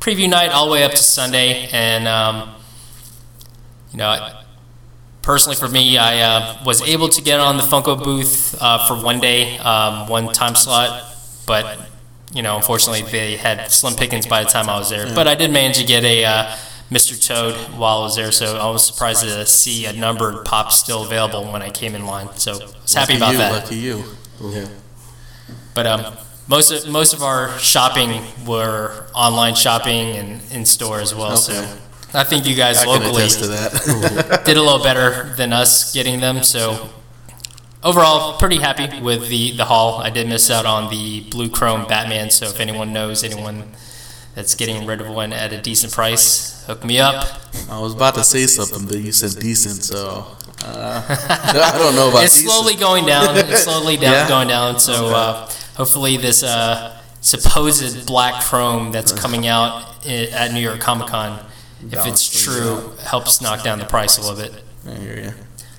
preview 0.01 0.29
night 0.29 0.51
all 0.51 0.67
the 0.67 0.73
way 0.73 0.83
up 0.83 0.93
to 0.93 0.97
Sunday, 0.97 1.69
and 1.73 2.09
um, 2.09 2.55
you 3.93 3.99
know, 3.99 4.09
I- 4.09 4.45
personally 5.23 5.57
for 5.57 5.69
me, 5.69 5.99
I 5.99 6.21
uh, 6.21 6.65
was 6.65 6.83
able 6.83 7.09
to 7.11 7.23
get 7.23 7.39
on 7.41 7.57
the 7.57 7.63
Funko 7.63 8.03
booth 8.03 8.57
uh, 8.61 8.87
for 8.87 9.03
one 9.03 9.21
day, 9.21 9.59
um, 9.59 10.09
one 10.09 10.33
time 10.33 10.55
slot, 10.55 11.05
but 11.47 11.79
you 12.33 12.43
know, 12.43 12.57
unfortunately, 12.57 13.03
they 13.11 13.37
had 13.37 13.71
slim 13.71 13.95
pickings 13.95 14.27
by 14.27 14.43
the 14.45 14.49
time 14.49 14.69
I 14.69 14.79
was 14.79 14.89
there. 14.89 15.13
But 15.15 15.27
I 15.27 15.35
did 15.35 15.51
manage 15.51 15.79
to 15.79 15.85
get 15.85 16.05
a 16.05 16.25
uh, 16.25 16.57
Mr. 16.91 17.21
Toad 17.25 17.55
while 17.79 17.99
I 17.99 18.03
was 18.03 18.17
there, 18.17 18.33
so 18.33 18.57
I 18.57 18.71
was 18.71 18.87
surprised 18.87 19.23
to 19.23 19.47
see 19.47 19.87
a 19.87 19.93
numbered 19.93 20.45
pop 20.45 20.73
still 20.73 21.05
available 21.05 21.51
when 21.53 21.61
I 21.63 21.71
came 21.71 21.95
in 21.95 22.07
line. 22.07 22.29
So 22.37 22.53
I 22.53 22.65
was 22.83 22.95
happy 22.95 23.19
Lucky 23.19 23.19
about 23.19 23.33
you, 23.33 23.39
that. 23.39 23.53
Lucky 23.65 23.77
you. 23.77 24.05
Yeah. 24.43 24.69
But 25.75 25.87
um, 25.87 26.17
most 26.51 26.71
of 26.73 26.91
most 26.91 27.15
of 27.15 27.23
our 27.23 27.57
shopping 27.59 28.23
were 28.45 29.07
online 29.15 29.55
shopping 29.55 30.17
and 30.17 30.43
in 30.53 30.67
store 30.67 31.01
as 31.01 31.15
well. 31.15 31.33
Okay. 31.35 31.39
So 31.39 31.79
I 32.13 32.25
think 32.25 32.45
you 32.47 32.57
guys 32.57 32.83
I 32.83 32.87
locally 32.87 33.29
to 33.29 33.47
that. 33.47 34.43
did 34.45 34.57
a 34.57 34.63
little 34.63 34.83
better 34.83 35.33
than 35.37 35.53
us 35.53 35.95
getting 35.95 36.19
them. 36.21 36.43
So 36.43 36.91
overall, 37.83 38.37
pretty 38.39 38.59
happy 38.59 39.01
with 39.01 39.29
the 39.29 39.53
the 39.57 39.65
haul. 39.65 40.01
I 40.03 40.11
did 40.11 40.29
miss 40.29 40.51
out 40.51 40.67
on 40.67 40.91
the 40.91 41.21
blue 41.31 41.49
chrome 41.49 41.87
Batman. 41.87 42.31
So 42.31 42.47
if 42.47 42.59
anyone 42.61 42.93
knows 42.93 43.23
anyone 43.23 43.71
that's 44.35 44.55
getting 44.57 44.87
rid 44.87 45.01
of 45.01 45.09
one 45.09 45.33
at 45.33 45.53
a 45.53 45.61
decent 45.61 45.93
price, 45.93 46.65
hook 46.67 46.85
me 46.85 46.99
up. 46.99 47.27
I 47.71 47.79
was 47.79 47.95
about 47.95 48.15
to 48.17 48.25
say 48.25 48.47
something, 48.47 48.87
but 48.87 48.99
you 48.99 49.13
said 49.13 49.41
decent, 49.41 49.83
so 49.85 50.27
uh, 50.65 51.03
I 51.73 51.79
don't 51.79 51.95
know 51.95 52.11
about 52.11 52.25
it's 52.25 52.35
decent. 52.35 52.51
slowly 52.53 52.75
going 52.75 53.07
down. 53.07 53.37
It's 53.37 53.63
slowly 53.65 53.97
down, 53.97 54.13
Yeah? 54.13 54.29
going 54.29 54.49
down. 54.49 54.79
So 54.81 55.07
uh, 55.15 55.51
hopefully 55.81 56.19
this 56.19 56.43
uh, 56.43 57.01
supposed 57.23 58.07
black 58.07 58.45
chrome 58.45 58.93
that's 58.93 59.13
coming 59.13 59.47
out 59.47 60.07
at 60.07 60.53
New 60.53 60.61
York 60.61 60.79
Comic 60.79 61.09
Con, 61.09 61.43
if 61.91 62.07
it's 62.07 62.45
true, 62.45 62.93
helps 63.03 63.41
knock 63.41 63.65
down 63.65 63.79
the 63.79 63.87
price 63.87 64.19
a 64.19 64.21
little 64.21 64.37
bit. 64.37 64.63
I 64.87 64.95
hear 64.97 65.17
you. 65.17 65.31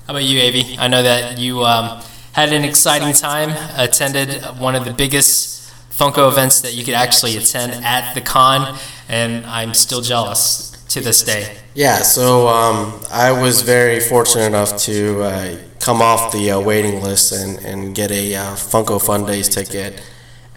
How 0.06 0.14
about 0.14 0.24
you, 0.24 0.40
Avi? 0.40 0.76
I 0.76 0.88
know 0.88 1.04
that 1.04 1.38
you 1.38 1.62
um, 1.64 2.02
had 2.32 2.52
an 2.52 2.64
exciting 2.64 3.12
time, 3.14 3.50
attended 3.78 4.42
one 4.58 4.74
of 4.74 4.84
the 4.84 4.92
biggest 4.92 5.61
Funko 6.02 6.28
events 6.28 6.60
that 6.62 6.74
you 6.74 6.82
could 6.84 6.94
actually 6.94 7.36
attend 7.36 7.72
at 7.84 8.12
the 8.14 8.20
con, 8.20 8.76
and 9.08 9.46
I'm 9.46 9.72
still 9.72 10.00
jealous 10.00 10.72
to 10.88 11.00
this 11.00 11.22
day. 11.22 11.56
Yeah, 11.74 11.98
so 11.98 12.48
um, 12.48 13.00
I 13.12 13.30
was 13.30 13.62
very 13.62 14.00
fortunate 14.00 14.46
enough 14.46 14.76
to 14.78 15.22
uh, 15.22 15.56
come 15.78 16.02
off 16.02 16.32
the 16.32 16.50
uh, 16.50 16.60
waiting 16.60 17.00
list 17.02 17.30
and, 17.30 17.56
and 17.64 17.94
get 17.94 18.10
a 18.10 18.34
uh, 18.34 18.42
Funko 18.56 19.00
Fun 19.00 19.26
Days 19.26 19.48
ticket. 19.48 20.02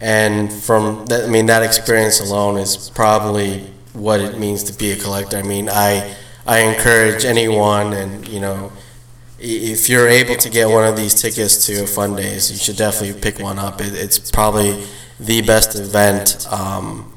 And 0.02 0.52
from 0.52 1.06
that, 1.06 1.26
I 1.26 1.28
mean, 1.28 1.46
that 1.46 1.62
experience 1.62 2.20
alone 2.20 2.58
is 2.58 2.90
probably 2.90 3.72
what 3.94 4.22
it 4.22 4.40
means 4.40 4.64
to 4.64 4.74
be 4.74 4.94
a 4.94 4.96
collector. 4.98 5.38
I 5.38 5.44
mean, 5.44 5.70
I, 5.70 6.16
I 6.48 6.62
encourage 6.62 7.24
anyone, 7.24 7.94
and 7.94 8.28
you 8.28 8.40
know, 8.40 8.72
if 9.38 9.90
you're 9.90 10.10
able 10.10 10.38
to 10.38 10.50
get 10.50 10.70
one 10.70 10.88
of 10.88 10.98
these 10.98 11.14
tickets 11.14 11.68
to 11.68 11.84
a 11.84 11.88
Fun 11.88 12.16
Days, 12.16 12.52
you 12.52 12.58
should 12.58 12.78
definitely 12.78 13.22
pick 13.22 13.40
one 13.40 13.60
up. 13.60 13.80
It, 13.80 13.94
it's 13.94 14.32
probably 14.32 14.84
the 15.20 15.42
best 15.42 15.76
event, 15.76 16.48
um, 16.52 17.14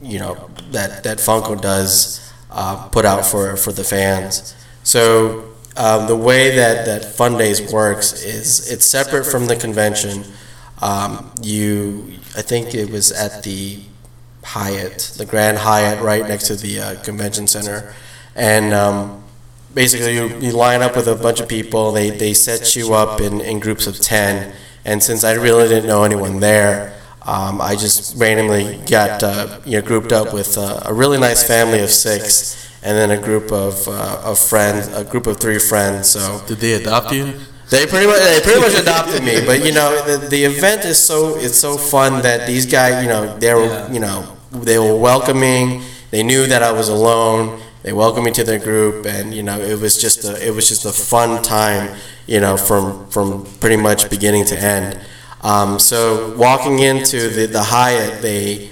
you 0.00 0.18
know, 0.18 0.50
that, 0.70 1.04
that 1.04 1.18
Funko 1.18 1.60
does 1.60 2.32
uh, 2.50 2.88
put 2.88 3.04
out 3.04 3.24
for, 3.24 3.56
for 3.56 3.72
the 3.72 3.84
fans. 3.84 4.54
So 4.84 5.52
um, 5.76 6.06
the 6.06 6.16
way 6.16 6.54
that, 6.56 6.86
that 6.86 7.04
Fun 7.04 7.38
Days 7.38 7.72
works 7.72 8.12
is 8.12 8.70
it's 8.70 8.86
separate 8.86 9.24
from 9.24 9.46
the 9.46 9.56
convention. 9.56 10.24
Um, 10.80 11.32
you, 11.40 12.14
I 12.36 12.42
think 12.42 12.74
it 12.74 12.90
was 12.90 13.12
at 13.12 13.42
the 13.42 13.80
Hyatt, 14.44 15.14
the 15.16 15.24
Grand 15.24 15.58
Hyatt, 15.58 16.02
right 16.02 16.26
next 16.26 16.48
to 16.48 16.56
the 16.56 16.80
uh, 16.80 17.02
convention 17.02 17.46
center, 17.46 17.94
and 18.34 18.74
um, 18.74 19.22
basically 19.72 20.14
you, 20.14 20.36
you 20.40 20.52
line 20.52 20.82
up 20.82 20.96
with 20.96 21.06
a 21.06 21.14
bunch 21.14 21.40
of 21.40 21.48
people. 21.48 21.92
They 21.92 22.10
they 22.10 22.34
set 22.34 22.74
you 22.74 22.94
up 22.94 23.20
in, 23.20 23.40
in 23.40 23.60
groups 23.60 23.86
of 23.86 24.00
ten, 24.00 24.52
and 24.84 25.00
since 25.02 25.22
I 25.22 25.34
really 25.34 25.68
didn't 25.68 25.86
know 25.86 26.02
anyone 26.02 26.40
there, 26.40 27.00
um, 27.26 27.60
I 27.60 27.76
just 27.76 28.16
randomly 28.16 28.78
got 28.86 29.22
uh, 29.22 29.60
you 29.64 29.80
know 29.80 29.86
grouped 29.86 30.12
up 30.12 30.32
with 30.34 30.58
uh, 30.58 30.80
a 30.84 30.92
really 30.92 31.18
nice 31.18 31.46
family 31.46 31.80
of 31.80 31.90
six, 31.90 32.70
and 32.82 32.96
then 32.96 33.10
a 33.10 33.22
group 33.22 33.52
of 33.52 33.86
uh, 33.88 34.22
of 34.24 34.38
friends, 34.38 34.88
a 34.88 35.04
group 35.04 35.26
of 35.26 35.38
three 35.38 35.58
friends. 35.58 36.10
So 36.10 36.42
Did 36.46 36.58
they 36.58 36.72
adopt 36.74 37.12
you? 37.12 37.34
they 37.70 37.86
pretty 37.86 38.06
much 38.06 38.18
they 38.20 38.40
pretty 38.42 38.60
much 38.60 38.74
adopted 38.78 39.24
me, 39.24 39.44
but 39.46 39.64
you 39.64 39.72
know 39.72 40.04
the, 40.04 40.28
the 40.28 40.44
event 40.44 40.84
is 40.84 40.98
so 40.98 41.36
it's 41.36 41.56
so 41.56 41.76
fun 41.76 42.22
that 42.22 42.46
these 42.46 42.66
guys 42.66 43.02
you 43.02 43.08
know 43.08 43.36
they 43.38 43.54
were 43.54 43.88
you 43.90 44.00
know 44.00 44.36
they 44.52 44.78
were 44.78 44.96
welcoming. 44.96 45.82
They 46.10 46.22
knew 46.22 46.46
that 46.46 46.62
I 46.62 46.72
was 46.72 46.88
alone. 46.90 47.60
They 47.82 47.92
welcomed 47.92 48.26
me 48.26 48.32
to 48.32 48.44
their 48.44 48.58
group, 48.58 49.06
and 49.06 49.32
you 49.32 49.42
know 49.42 49.58
it 49.58 49.80
was 49.80 50.00
just 50.00 50.24
a 50.24 50.46
it 50.46 50.54
was 50.54 50.68
just 50.68 50.84
a 50.84 50.92
fun 50.92 51.42
time 51.42 51.96
you 52.26 52.40
know 52.40 52.56
from 52.56 53.08
from 53.10 53.46
pretty 53.60 53.76
much 53.76 54.10
beginning 54.10 54.44
to 54.46 54.58
end. 54.58 55.00
Um, 55.42 55.78
so 55.78 56.36
walking 56.36 56.78
into 56.78 57.28
the 57.28 57.46
the 57.46 57.62
Hyatt, 57.62 58.22
they 58.22 58.70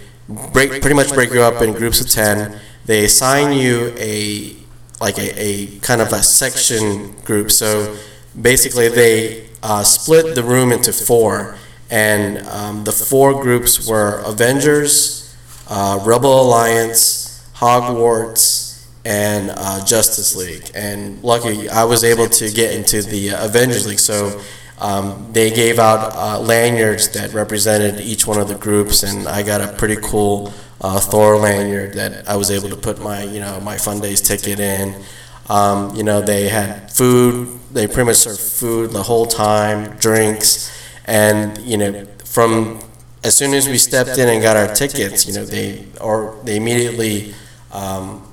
break 0.53 0.81
pretty 0.81 0.95
much 0.95 1.13
break 1.13 1.33
you 1.33 1.43
up 1.43 1.63
in 1.63 1.73
groups 1.73 2.01
of 2.01 2.09
ten. 2.09 2.61
They 2.87 3.05
assign 3.05 3.57
you 3.57 3.93
a 3.99 4.57
like 5.01 5.19
a, 5.19 5.43
a 5.43 5.79
kind 5.81 6.01
of 6.01 6.13
a 6.13 6.23
section 6.23 7.13
group. 7.25 7.51
So 7.51 7.97
basically, 8.41 8.89
they 8.89 9.49
uh, 9.63 9.83
split 9.83 10.35
the 10.35 10.45
room 10.45 10.71
into 10.71 10.93
four, 10.93 11.57
and 11.91 12.47
um, 12.47 12.85
the 12.85 12.93
four 12.93 13.43
groups 13.43 13.89
were 13.89 14.23
Avengers, 14.25 15.37
uh, 15.69 16.01
Rebel 16.05 16.43
Alliance, 16.43 17.45
Hogwarts, 17.57 18.87
and 19.05 19.51
uh, 19.57 19.85
Justice 19.85 20.37
League. 20.37 20.71
And 20.75 21.21
lucky, 21.25 21.69
I 21.69 21.83
was 21.83 22.05
able 22.05 22.29
to 22.29 22.51
get 22.53 22.75
into 22.75 23.03
the 23.03 23.31
Avengers 23.31 23.89
League. 23.89 23.99
So. 23.99 24.41
Um, 24.81 25.29
they 25.33 25.51
gave 25.51 25.79
out 25.79 26.15
uh, 26.15 26.41
lanyards 26.41 27.09
that 27.11 27.33
represented 27.35 28.01
each 28.01 28.27
one 28.27 28.41
of 28.41 28.49
the 28.49 28.55
groups, 28.55 29.03
and 29.03 29.29
I 29.29 29.43
got 29.43 29.61
a 29.61 29.77
pretty 29.77 29.97
cool 29.97 30.53
uh, 30.81 30.99
Thor 30.99 31.37
lanyard 31.37 31.95
that 31.95 32.29
I 32.29 32.37
was 32.37 32.51
able 32.51 32.71
to 32.71 32.77
put 32.77 33.01
my, 33.01 33.23
you 33.23 33.41
know, 33.41 33.61
my 33.61 33.77
Fun 33.77 34.01
Days 34.01 34.21
ticket 34.21 34.59
in. 34.59 35.03
Um, 35.51 35.95
you 35.95 36.03
know, 36.03 36.23
they 36.23 36.49
had 36.49 36.91
food. 36.93 37.59
They 37.73 37.87
pretty 37.87 38.05
much 38.05 38.17
served 38.17 38.41
food 38.41 38.91
the 38.93 39.03
whole 39.03 39.27
time, 39.27 39.97
drinks, 39.97 40.71
and 41.07 41.59
you 41.59 41.77
know, 41.77 42.07
from 42.25 42.81
as 43.23 43.37
soon 43.37 43.53
as 43.55 43.69
we 43.69 43.77
stepped 43.77 44.17
in 44.19 44.29
and 44.29 44.43
got 44.43 44.57
our 44.57 44.73
tickets, 44.75 45.27
you 45.27 45.35
know, 45.35 45.45
they 45.45 45.87
or 46.01 46.39
they 46.45 46.57
immediately 46.57 47.35
um, 47.73 48.27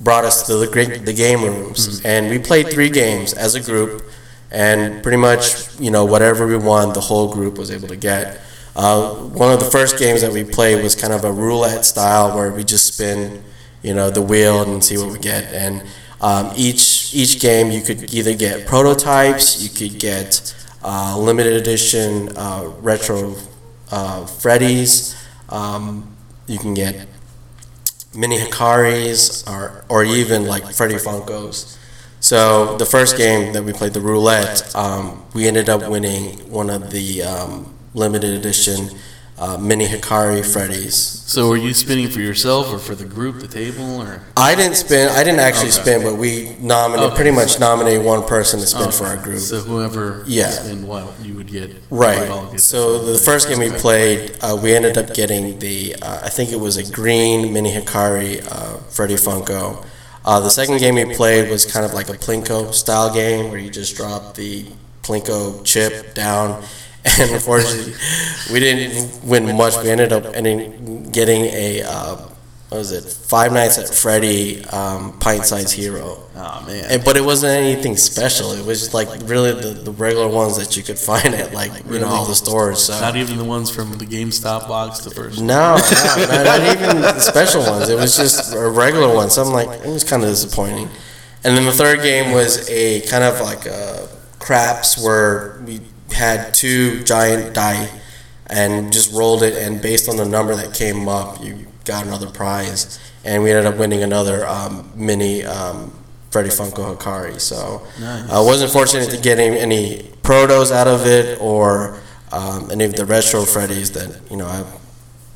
brought 0.00 0.24
us 0.24 0.46
to 0.46 0.56
the 0.56 1.00
the 1.04 1.12
game 1.12 1.42
rooms, 1.42 2.02
and 2.04 2.30
we 2.30 2.38
played 2.38 2.68
three 2.68 2.90
games 2.90 3.32
as 3.34 3.54
a 3.54 3.60
group, 3.60 4.02
and 4.50 5.02
pretty 5.02 5.18
much, 5.18 5.78
you 5.78 5.90
know, 5.90 6.04
whatever 6.04 6.46
we 6.46 6.56
won, 6.56 6.92
the 6.92 7.00
whole 7.00 7.32
group 7.32 7.58
was 7.58 7.70
able 7.70 7.88
to 7.88 7.96
get. 7.96 8.40
Uh, 8.74 9.14
one 9.14 9.52
of 9.52 9.58
the 9.58 9.66
first 9.66 9.98
games 9.98 10.20
that 10.20 10.32
we 10.32 10.44
played 10.44 10.82
was 10.82 10.94
kind 10.94 11.12
of 11.12 11.24
a 11.24 11.32
roulette 11.32 11.84
style 11.84 12.36
where 12.36 12.50
we 12.52 12.62
just 12.64 12.94
spin, 12.94 13.42
you 13.82 13.92
know, 13.92 14.10
the 14.10 14.22
wheel 14.22 14.62
and 14.62 14.82
see 14.82 14.96
what 14.96 15.12
we 15.12 15.18
get. 15.18 15.52
And 15.52 15.82
um, 16.20 16.52
each 16.56 17.14
each 17.14 17.40
game 17.40 17.70
you 17.70 17.80
could 17.80 18.12
either 18.12 18.34
get 18.34 18.66
prototypes, 18.66 19.62
you 19.62 19.68
could 19.68 19.98
get 19.98 20.54
uh, 20.82 21.16
limited 21.18 21.54
edition 21.54 22.30
uh, 22.36 22.72
retro 22.80 23.34
uh, 23.90 24.26
Freddy's, 24.26 25.16
um, 25.48 26.16
you 26.46 26.58
can 26.58 26.74
get 26.74 27.06
mini 28.14 28.38
Hikaris, 28.38 29.48
or 29.50 29.84
or 29.88 30.04
even 30.04 30.46
like 30.46 30.72
Freddy 30.74 30.96
Funkos. 30.96 31.77
So 32.28 32.76
the 32.76 32.84
first 32.84 33.16
game 33.16 33.54
that 33.54 33.64
we 33.64 33.72
played, 33.72 33.94
the 33.94 34.02
roulette, 34.02 34.76
um, 34.76 35.24
we 35.32 35.48
ended 35.48 35.70
up 35.70 35.88
winning 35.88 36.50
one 36.50 36.68
of 36.68 36.90
the 36.90 37.22
um, 37.22 37.74
limited 37.94 38.34
edition 38.34 38.90
uh, 39.38 39.56
mini 39.56 39.86
Hikari 39.86 40.44
Freddy's. 40.44 40.94
So 40.94 41.48
were 41.48 41.56
you 41.56 41.72
spinning 41.72 42.10
for 42.10 42.20
yourself 42.20 42.70
or 42.70 42.78
for 42.78 42.94
the 42.94 43.06
group, 43.06 43.40
the 43.40 43.48
table, 43.48 44.02
or? 44.02 44.20
I 44.36 44.54
didn't 44.54 44.74
spin. 44.76 45.08
I 45.08 45.24
didn't 45.24 45.40
actually 45.40 45.68
Okay. 45.70 45.80
spin, 45.82 46.02
but 46.02 46.16
we 46.16 46.54
nominated 46.60 47.12
Okay. 47.12 47.16
pretty 47.16 47.30
much 47.30 47.58
nominated 47.58 48.04
one 48.04 48.22
person 48.24 48.60
to 48.60 48.66
spin 48.66 48.90
for 48.90 49.06
our 49.06 49.16
group. 49.16 49.40
So 49.40 49.60
whoever 49.60 50.22
Yeah. 50.26 50.50
spin 50.50 50.86
what, 50.86 51.06
you 51.22 51.32
would 51.34 51.50
get. 51.50 51.70
you 51.70 51.76
would 51.88 52.50
get 52.52 52.60
So 52.60 52.98
the 53.10 53.16
first 53.16 53.48
game 53.48 53.58
we 53.60 53.70
played, 53.70 54.32
uh, 54.42 54.54
we 54.62 54.74
ended 54.74 54.98
up 54.98 55.14
getting 55.14 55.60
the, 55.60 55.96
uh, 56.02 56.18
I 56.24 56.28
think 56.28 56.52
it 56.52 56.60
was 56.60 56.76
a 56.76 56.82
green 56.82 57.54
mini 57.54 57.72
Hikari 57.72 58.44
uh, 58.52 58.80
Freddy 58.90 59.14
Funko. 59.14 59.82
Uh, 60.24 60.40
the 60.40 60.50
second 60.50 60.78
game 60.78 60.94
we 60.96 61.14
played 61.14 61.50
was 61.50 61.64
kind 61.64 61.86
of 61.86 61.94
like 61.94 62.08
a 62.08 62.12
Plinko 62.12 62.72
style 62.74 63.12
game 63.12 63.50
where 63.50 63.58
you 63.58 63.70
just 63.70 63.96
drop 63.96 64.34
the 64.34 64.64
Plinko 65.02 65.64
chip 65.64 66.14
down. 66.14 66.62
And 67.20 67.30
unfortunately, 67.30 67.94
we 68.52 68.60
didn't 68.60 69.24
win 69.24 69.56
much. 69.56 69.76
We 69.82 69.88
ended 69.88 70.12
up 70.12 70.26
ending, 70.34 71.10
getting 71.10 71.44
a, 71.44 71.82
uh, 71.82 72.27
what 72.68 72.78
was 72.78 72.92
it, 72.92 73.04
Five 73.04 73.52
Nights 73.52 73.78
at 73.78 73.88
Freddy 73.88 74.62
um, 74.66 75.18
pint 75.18 75.46
sized 75.46 75.74
hero. 75.74 76.22
Oh 76.36 76.64
man. 76.66 76.84
And, 76.90 77.04
but 77.04 77.16
it 77.16 77.24
wasn't 77.24 77.52
anything 77.52 77.96
special. 77.96 78.52
It 78.52 78.64
was 78.64 78.80
just 78.80 78.92
like 78.92 79.08
really 79.22 79.52
the, 79.52 79.70
the 79.70 79.90
regular 79.90 80.28
ones 80.28 80.58
that 80.58 80.76
you 80.76 80.82
could 80.82 80.98
find 80.98 81.34
at 81.34 81.54
like 81.54 81.72
you 81.86 81.98
know 81.98 82.06
all 82.08 82.26
the 82.26 82.34
stores. 82.34 82.80
So 82.84 83.00
Not 83.00 83.16
even 83.16 83.38
the 83.38 83.44
ones 83.44 83.70
from 83.70 83.92
the 83.96 84.04
GameStop 84.04 84.68
box, 84.68 85.00
the 85.00 85.10
first. 85.10 85.40
no, 85.40 85.76
no, 85.76 86.26
not, 86.26 86.44
not 86.44 86.76
even 86.76 87.00
the 87.00 87.18
special 87.20 87.62
ones. 87.62 87.88
It 87.88 87.96
was 87.96 88.16
just 88.16 88.54
a 88.54 88.68
regular 88.68 89.14
one. 89.14 89.30
So 89.30 89.42
I'm 89.42 89.52
like, 89.52 89.80
it 89.80 89.88
was 89.88 90.04
kind 90.04 90.22
of 90.22 90.28
disappointing. 90.28 90.88
And 91.44 91.56
then 91.56 91.64
the 91.64 91.72
third 91.72 92.02
game 92.02 92.32
was 92.32 92.68
a 92.68 93.00
kind 93.02 93.24
of 93.24 93.40
like 93.40 93.64
a 93.64 94.08
craps 94.40 95.02
where 95.02 95.60
we 95.64 95.80
had 96.10 96.52
two 96.52 97.02
giant 97.04 97.54
die 97.54 97.88
and 98.50 98.92
just 98.92 99.12
rolled 99.12 99.42
it, 99.42 99.54
and 99.54 99.80
based 99.80 100.08
on 100.08 100.16
the 100.16 100.24
number 100.24 100.54
that 100.54 100.74
came 100.74 101.08
up, 101.08 101.42
you 101.42 101.66
got 101.88 102.06
another 102.06 102.30
prize. 102.30 103.00
And 103.24 103.42
we 103.42 103.50
ended 103.50 103.66
up 103.66 103.76
winning 103.78 104.02
another 104.02 104.46
um, 104.46 104.92
mini 104.94 105.44
um, 105.44 105.90
Freddy 106.30 106.50
Funko 106.50 106.94
Hikari. 106.96 107.40
So 107.40 107.82
Nice. 108.00 108.30
I 108.30 108.40
wasn't 108.40 108.70
fortunate 108.70 109.10
to 109.10 109.16
get 109.28 109.38
any, 109.40 109.58
any 109.58 110.02
protos 110.22 110.70
out 110.70 110.86
of 110.86 111.06
it 111.06 111.40
or 111.40 111.98
um, 112.30 112.70
any 112.70 112.84
of 112.84 112.94
the 112.94 113.04
retro 113.06 113.40
Freddys 113.42 113.92
that 113.94 114.30
you 114.30 114.36
know 114.36 114.46
I 114.46 114.64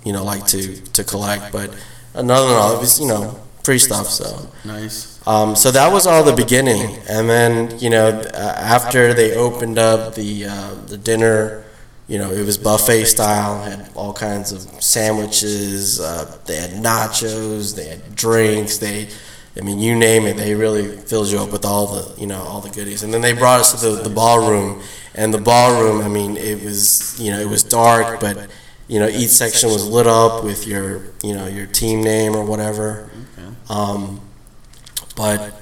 you 0.04 0.12
know 0.12 0.25
like 0.25 0.47
to 0.49 0.76
to 0.97 1.02
collect. 1.02 1.50
But 1.50 1.75
another 2.14 2.54
all, 2.54 2.76
it 2.76 2.80
was 2.80 3.00
you 3.00 3.09
know 3.09 3.40
free 3.64 3.78
stuff. 3.78 4.06
So 4.09 4.49
Nice. 4.64 5.18
um, 5.26 5.56
so 5.56 5.71
that 5.71 5.90
was 5.92 6.06
all 6.06 6.23
the 6.23 6.37
beginning, 6.44 6.99
and 7.09 7.28
then 7.30 7.78
you 7.78 7.88
know 7.90 8.09
uh, 8.09 8.54
after 8.76 9.14
they 9.14 9.35
opened 9.35 9.78
up 9.78 10.14
the 10.14 10.44
uh, 10.47 10.75
the 10.87 10.99
dinner. 10.99 11.64
You 12.12 12.19
know, 12.19 12.31
it 12.31 12.45
was 12.45 12.59
buffet 12.59 13.07
style. 13.07 13.62
Had 13.62 13.88
all 13.95 14.12
kinds 14.12 14.52
of 14.52 14.61
sandwiches. 14.83 15.99
Uh, 15.99 16.37
they 16.45 16.57
had 16.57 16.73
nachos. 16.73 17.75
They 17.75 17.87
had 17.87 18.14
drinks. 18.14 18.76
They, 18.76 19.09
I 19.57 19.62
mean, 19.62 19.78
you 19.78 19.97
name 19.97 20.26
it. 20.26 20.37
They 20.37 20.54
really 20.54 20.95
filled 20.95 21.28
you 21.28 21.38
up 21.38 21.50
with 21.50 21.64
all 21.64 21.87
the, 21.87 22.21
you 22.21 22.26
know, 22.26 22.42
all 22.42 22.61
the 22.61 22.69
goodies. 22.69 23.02
And 23.02 23.14
then 23.14 23.23
they 23.23 23.33
brought 23.33 23.61
us 23.61 23.81
to 23.81 23.88
the, 23.88 24.02
the 24.02 24.11
ballroom, 24.11 24.83
and 25.14 25.33
the 25.33 25.38
ballroom. 25.38 26.02
I 26.02 26.09
mean, 26.09 26.37
it 26.37 26.62
was, 26.62 27.19
you 27.19 27.31
know, 27.33 27.40
it 27.40 27.49
was 27.49 27.62
dark, 27.64 28.21
but 28.21 28.50
you 28.88 28.99
know, 28.99 29.09
each 29.09 29.31
section 29.31 29.71
was 29.71 29.88
lit 29.88 30.07
up 30.07 30.45
with 30.45 30.66
your, 30.66 31.04
you 31.23 31.33
know, 31.33 31.47
your 31.47 31.64
team 31.64 32.02
name 32.02 32.37
or 32.37 32.45
whatever. 32.45 33.11
Um, 33.71 34.21
but 35.16 35.59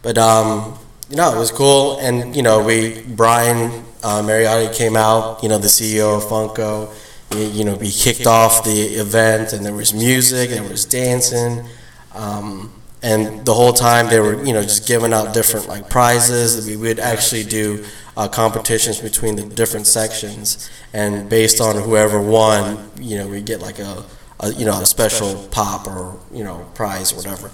but 0.00 0.16
um, 0.16 0.78
know, 1.16 1.34
it 1.34 1.38
was 1.38 1.50
cool, 1.50 1.98
and 2.00 2.36
you 2.36 2.42
know, 2.42 2.62
we 2.62 3.02
Brian 3.02 3.84
uh, 4.02 4.22
Mariotti 4.22 4.74
came 4.76 4.96
out, 4.96 5.42
you 5.42 5.48
know, 5.48 5.58
the 5.58 5.68
CEO 5.68 6.18
of 6.18 6.24
Funko. 6.24 6.92
You, 7.34 7.46
you 7.46 7.64
know, 7.64 7.74
we 7.76 7.90
kicked 7.90 8.26
off 8.26 8.64
the 8.64 8.70
event, 8.70 9.52
and 9.52 9.64
there 9.64 9.74
was 9.74 9.94
music, 9.94 10.50
and 10.50 10.60
there 10.60 10.70
was 10.70 10.84
dancing, 10.84 11.66
um, 12.14 12.72
and 13.02 13.44
the 13.46 13.54
whole 13.54 13.72
time 13.72 14.08
they 14.08 14.20
were, 14.20 14.42
you 14.44 14.52
know, 14.52 14.62
just 14.62 14.86
giving 14.86 15.12
out 15.12 15.32
different 15.32 15.66
like 15.66 15.88
prizes. 15.88 16.66
We 16.66 16.76
would 16.76 16.98
actually 16.98 17.44
do 17.44 17.84
uh, 18.16 18.28
competitions 18.28 19.00
between 19.00 19.36
the 19.36 19.44
different 19.44 19.86
sections, 19.86 20.70
and 20.92 21.30
based 21.30 21.60
on 21.60 21.76
whoever 21.76 22.20
won, 22.20 22.90
you 23.00 23.16
know, 23.16 23.28
we 23.28 23.40
get 23.40 23.60
like 23.60 23.78
a, 23.78 24.04
a 24.40 24.52
you 24.52 24.66
know 24.66 24.78
a 24.80 24.86
special 24.86 25.48
pop 25.50 25.86
or 25.86 26.18
you 26.32 26.44
know 26.44 26.66
prize 26.74 27.12
or 27.12 27.16
whatever. 27.16 27.50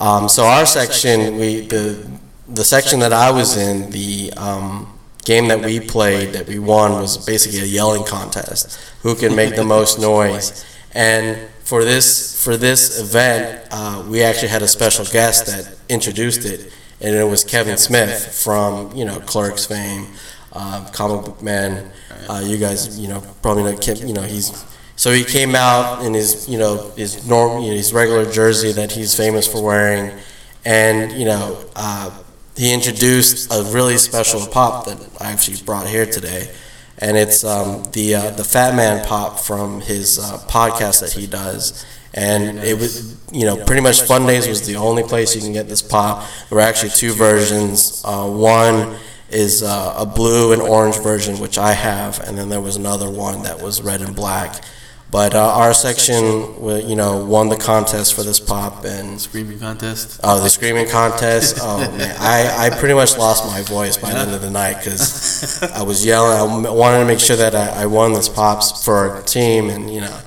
Um, 0.00 0.28
so 0.28 0.44
our 0.44 0.64
section, 0.66 1.36
we 1.36 1.60
the 1.60 2.08
the 2.48 2.64
section 2.64 3.00
that 3.00 3.12
I 3.12 3.30
was 3.30 3.56
in, 3.56 3.90
the 3.90 4.32
um, 4.36 4.98
game 5.24 5.48
that 5.48 5.62
we 5.62 5.80
played 5.80 6.32
that 6.32 6.46
we 6.46 6.58
won 6.58 6.92
was 6.92 7.24
basically 7.26 7.60
a 7.60 7.64
yelling 7.64 8.04
contest. 8.04 8.78
Who 9.02 9.14
can 9.14 9.36
make 9.36 9.54
the 9.54 9.64
most 9.64 9.98
noise? 9.98 10.64
And 10.92 11.48
for 11.62 11.84
this 11.84 12.42
for 12.42 12.56
this 12.56 12.98
event, 12.98 13.68
uh, 13.70 14.04
we 14.08 14.22
actually 14.22 14.48
had 14.48 14.62
a 14.62 14.68
special 14.68 15.04
guest 15.04 15.46
that 15.46 15.76
introduced 15.88 16.44
it, 16.46 16.72
and 17.00 17.14
it 17.14 17.24
was 17.24 17.44
Kevin 17.44 17.76
Smith 17.76 18.42
from 18.42 18.94
you 18.96 19.04
know 19.04 19.20
Clerks 19.20 19.66
fame, 19.66 20.06
uh, 20.52 20.88
comic 20.92 21.26
book 21.26 21.42
man. 21.42 21.92
Uh, 22.28 22.42
you 22.44 22.56
guys, 22.56 22.98
you 22.98 23.08
know, 23.08 23.22
probably 23.42 23.64
know 23.64 23.76
Kim. 23.76 23.98
You 24.06 24.14
know, 24.14 24.22
he's 24.22 24.64
so 24.96 25.12
he 25.12 25.22
came 25.22 25.54
out 25.54 26.04
in 26.04 26.14
his, 26.14 26.48
you 26.48 26.58
know, 26.58 26.90
his 26.96 27.28
norm, 27.28 27.62
you 27.62 27.70
know, 27.70 27.76
his 27.76 27.92
regular 27.92 28.28
jersey 28.32 28.72
that 28.72 28.90
he's 28.90 29.14
famous 29.14 29.46
for 29.46 29.62
wearing, 29.62 30.18
and 30.64 31.12
you 31.12 31.26
know, 31.26 31.64
uh, 31.76 32.10
he 32.58 32.74
introduced 32.74 33.52
a 33.52 33.62
really 33.72 33.96
special 33.98 34.44
pop 34.44 34.86
that 34.86 34.98
I 35.20 35.30
actually 35.30 35.62
brought 35.64 35.86
here 35.86 36.04
today, 36.04 36.50
and 36.98 37.16
it's 37.16 37.44
um, 37.44 37.84
the 37.92 38.16
uh, 38.16 38.30
the 38.30 38.42
Fat 38.42 38.74
Man 38.74 39.06
pop 39.06 39.38
from 39.38 39.80
his 39.80 40.18
uh, 40.18 40.38
podcast 40.48 41.00
that 41.00 41.12
he 41.12 41.28
does. 41.28 41.86
And 42.14 42.58
it 42.58 42.76
was, 42.76 43.16
you 43.30 43.44
know, 43.44 43.64
pretty 43.64 43.82
much 43.82 44.00
Fun 44.02 44.26
Days 44.26 44.48
was 44.48 44.66
the 44.66 44.74
only 44.74 45.04
place 45.04 45.36
you 45.36 45.40
can 45.40 45.52
get 45.52 45.68
this 45.68 45.82
pop. 45.82 46.26
There 46.48 46.56
were 46.56 46.62
actually 46.62 46.90
two 46.90 47.12
versions. 47.12 48.02
Uh, 48.04 48.26
one 48.28 48.96
is 49.30 49.62
uh, 49.62 49.94
a 49.96 50.06
blue 50.06 50.52
and 50.52 50.60
orange 50.60 50.98
version, 50.98 51.38
which 51.38 51.58
I 51.58 51.72
have, 51.72 52.18
and 52.26 52.36
then 52.36 52.48
there 52.48 52.62
was 52.62 52.74
another 52.74 53.08
one 53.08 53.44
that 53.44 53.62
was 53.62 53.82
red 53.82 54.00
and 54.00 54.16
black. 54.16 54.64
But 55.10 55.34
uh, 55.34 55.38
our 55.54 55.72
section, 55.72 56.60
wa- 56.60 56.74
you 56.74 56.94
know, 56.94 57.24
won 57.24 57.48
the 57.48 57.56
contest 57.56 58.12
for 58.12 58.22
this 58.22 58.38
pop, 58.38 58.84
and 58.84 59.18
Screaming 59.18 59.58
contest. 59.58 60.20
oh, 60.22 60.42
the 60.42 60.50
screaming 60.50 60.86
contest. 60.86 61.56
Oh 61.62 61.78
man, 61.96 62.14
I, 62.20 62.66
I 62.66 62.70
pretty 62.78 62.94
much 62.94 63.16
lost 63.16 63.46
my 63.46 63.62
voice 63.62 63.96
by 63.96 64.10
the 64.12 64.18
end 64.18 64.32
of 64.32 64.42
the 64.42 64.50
night 64.50 64.76
because 64.78 65.62
I 65.62 65.82
was 65.82 66.04
yelling. 66.04 66.36
I 66.36 66.68
m- 66.68 66.76
wanted 66.76 66.98
to 66.98 67.04
make 67.06 67.20
sure 67.20 67.36
that 67.36 67.54
I, 67.54 67.84
I 67.84 67.86
won 67.86 68.12
this 68.12 68.28
pops 68.28 68.84
for 68.84 68.94
our 68.96 69.22
team, 69.22 69.70
and 69.70 69.88
you 69.92 70.02
know, 70.02 70.20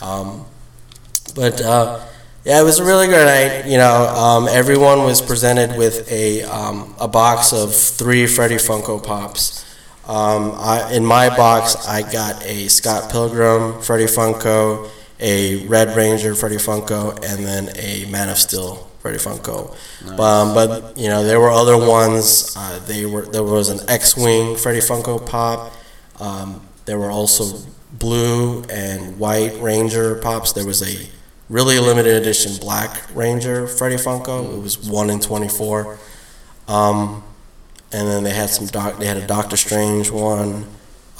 um, 0.00 0.46
but 1.34 1.60
uh, 1.60 2.00
yeah, 2.46 2.60
it 2.62 2.64
was 2.64 2.78
a 2.78 2.84
really 2.84 3.08
good 3.08 3.26
night. 3.26 3.68
You 3.70 3.76
know, 3.76 4.06
um, 4.08 4.48
everyone 4.48 5.00
was 5.04 5.20
presented 5.20 5.76
with 5.76 6.10
a 6.10 6.44
um, 6.44 6.94
a 6.98 7.08
box 7.08 7.52
of 7.52 7.74
three 7.76 8.26
Freddy 8.26 8.56
Funko 8.56 9.04
Pops. 9.04 9.60
Um, 10.06 10.52
I, 10.56 10.92
in 10.92 11.04
my 11.04 11.34
box, 11.34 11.88
I 11.88 12.02
got 12.02 12.44
a 12.44 12.68
Scott 12.68 13.10
Pilgrim 13.10 13.80
Freddy 13.80 14.04
Funko, 14.04 14.90
a 15.18 15.66
Red 15.66 15.96
Ranger 15.96 16.34
Freddy 16.34 16.56
Funko, 16.56 17.14
and 17.24 17.44
then 17.44 17.70
a 17.76 18.04
Man 18.10 18.28
of 18.28 18.36
Steel 18.38 18.90
Freddy 19.00 19.18
Funko. 19.18 19.74
Um, 20.18 20.54
but 20.54 20.96
you 20.98 21.08
know, 21.08 21.24
there 21.24 21.40
were 21.40 21.50
other 21.50 21.78
ones. 21.78 22.54
Uh, 22.56 22.78
they 22.86 23.06
were 23.06 23.22
there 23.22 23.42
was 23.42 23.68
an 23.70 23.80
X-wing 23.88 24.56
Freddy 24.56 24.80
Funko 24.80 25.24
Pop. 25.24 25.72
Um, 26.20 26.60
there 26.84 26.98
were 26.98 27.10
also 27.10 27.60
blue 27.92 28.62
and 28.64 29.18
white 29.18 29.58
Ranger 29.60 30.16
pops. 30.16 30.52
There 30.52 30.66
was 30.66 30.82
a 30.82 31.08
really 31.48 31.78
limited 31.78 32.20
edition 32.20 32.52
Black 32.60 33.00
Ranger 33.14 33.66
Freddy 33.66 33.96
Funko. 33.96 34.56
It 34.56 34.60
was 34.60 34.78
one 34.78 35.08
in 35.08 35.20
twenty 35.20 35.48
four. 35.48 35.98
Um, 36.68 37.22
and 37.94 38.08
then 38.08 38.24
they 38.24 38.34
had 38.34 38.50
some 38.50 38.66
doc. 38.66 38.98
They 38.98 39.06
had 39.06 39.16
a 39.16 39.26
Doctor 39.26 39.56
Strange 39.56 40.10
one, 40.10 40.64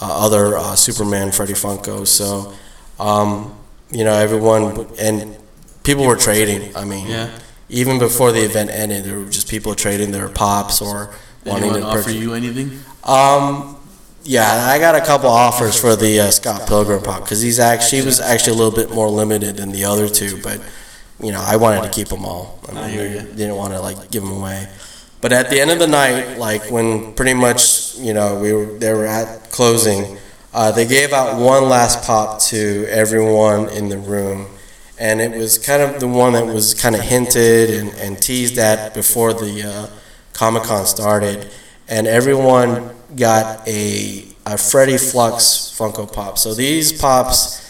uh, 0.02 0.24
other 0.26 0.56
uh, 0.56 0.74
Superman 0.76 1.30
Freddy 1.32 1.54
Funko. 1.54 2.06
So, 2.06 2.52
um, 2.98 3.54
you 3.90 4.04
know, 4.04 4.14
everyone 4.14 4.86
and 4.98 5.36
people 5.84 6.04
were 6.06 6.16
trading. 6.16 6.74
I 6.76 6.84
mean, 6.84 7.06
Yeah. 7.06 7.28
even 7.68 7.98
before 7.98 8.32
the 8.32 8.44
event 8.44 8.70
ended, 8.70 9.04
there 9.04 9.18
were 9.20 9.30
just 9.30 9.48
people 9.48 9.74
trading 9.74 10.10
their 10.10 10.28
pops 10.28 10.80
or 10.82 11.14
wanting 11.46 11.72
to 11.74 11.82
offer 11.82 11.98
purchase. 12.02 12.14
you 12.14 12.34
anything? 12.34 12.80
Um, 13.04 13.76
yeah, 14.24 14.66
I 14.72 14.78
got 14.78 14.94
a 14.94 15.00
couple 15.02 15.28
offers 15.28 15.78
for 15.78 15.94
the 15.96 16.20
uh, 16.20 16.30
Scott 16.30 16.66
Pilgrim 16.66 17.02
pop 17.02 17.22
because 17.22 17.42
he's 17.42 17.60
actually 17.60 18.00
he 18.00 18.06
was 18.06 18.20
actually 18.20 18.54
a 18.54 18.56
little 18.56 18.72
bit 18.74 18.90
more 18.90 19.08
limited 19.10 19.58
than 19.58 19.70
the 19.70 19.84
other 19.84 20.08
two, 20.08 20.40
but 20.42 20.58
you 21.20 21.30
know 21.30 21.42
I 21.46 21.56
wanted 21.56 21.82
to 21.82 21.90
keep 21.90 22.08
them 22.08 22.24
all. 22.24 22.58
I, 22.66 22.72
I 22.72 22.74
mean, 22.74 22.90
hear 22.90 23.06
ya. 23.06 23.22
didn't 23.22 23.56
want 23.56 23.74
to 23.74 23.80
like 23.80 24.10
give 24.10 24.22
them 24.22 24.32
away. 24.40 24.66
But 25.24 25.32
at 25.32 25.48
the 25.48 25.58
end 25.58 25.70
of 25.70 25.78
the 25.78 25.86
night, 25.86 26.36
like 26.36 26.70
when 26.70 27.14
pretty 27.14 27.32
much 27.32 27.96
you 27.96 28.12
know 28.12 28.38
we 28.38 28.52
were 28.52 28.66
they 28.66 28.92
were 28.92 29.06
at 29.06 29.50
closing, 29.50 30.18
uh, 30.52 30.70
they 30.70 30.86
gave 30.86 31.14
out 31.14 31.40
one 31.40 31.70
last 31.70 32.04
pop 32.06 32.42
to 32.52 32.84
everyone 32.90 33.70
in 33.70 33.88
the 33.88 33.96
room. 33.96 34.48
And 34.98 35.22
it 35.22 35.34
was 35.34 35.56
kind 35.56 35.80
of 35.80 35.98
the 35.98 36.08
one 36.08 36.34
that 36.34 36.44
was 36.44 36.74
kind 36.74 36.94
of 36.94 37.00
hinted 37.00 37.70
and, 37.70 37.94
and 37.94 38.18
teased 38.18 38.58
at 38.58 38.92
before 38.92 39.32
the 39.32 39.62
uh, 39.62 39.86
Comic 40.34 40.64
Con 40.64 40.84
started 40.84 41.50
and 41.88 42.06
everyone 42.06 42.90
got 43.16 43.66
a, 43.66 44.26
a 44.44 44.58
Freddy 44.58 44.98
Flux 44.98 45.74
Funko 45.74 46.12
Pop. 46.12 46.36
So 46.36 46.52
these 46.52 46.92
pops, 46.92 47.63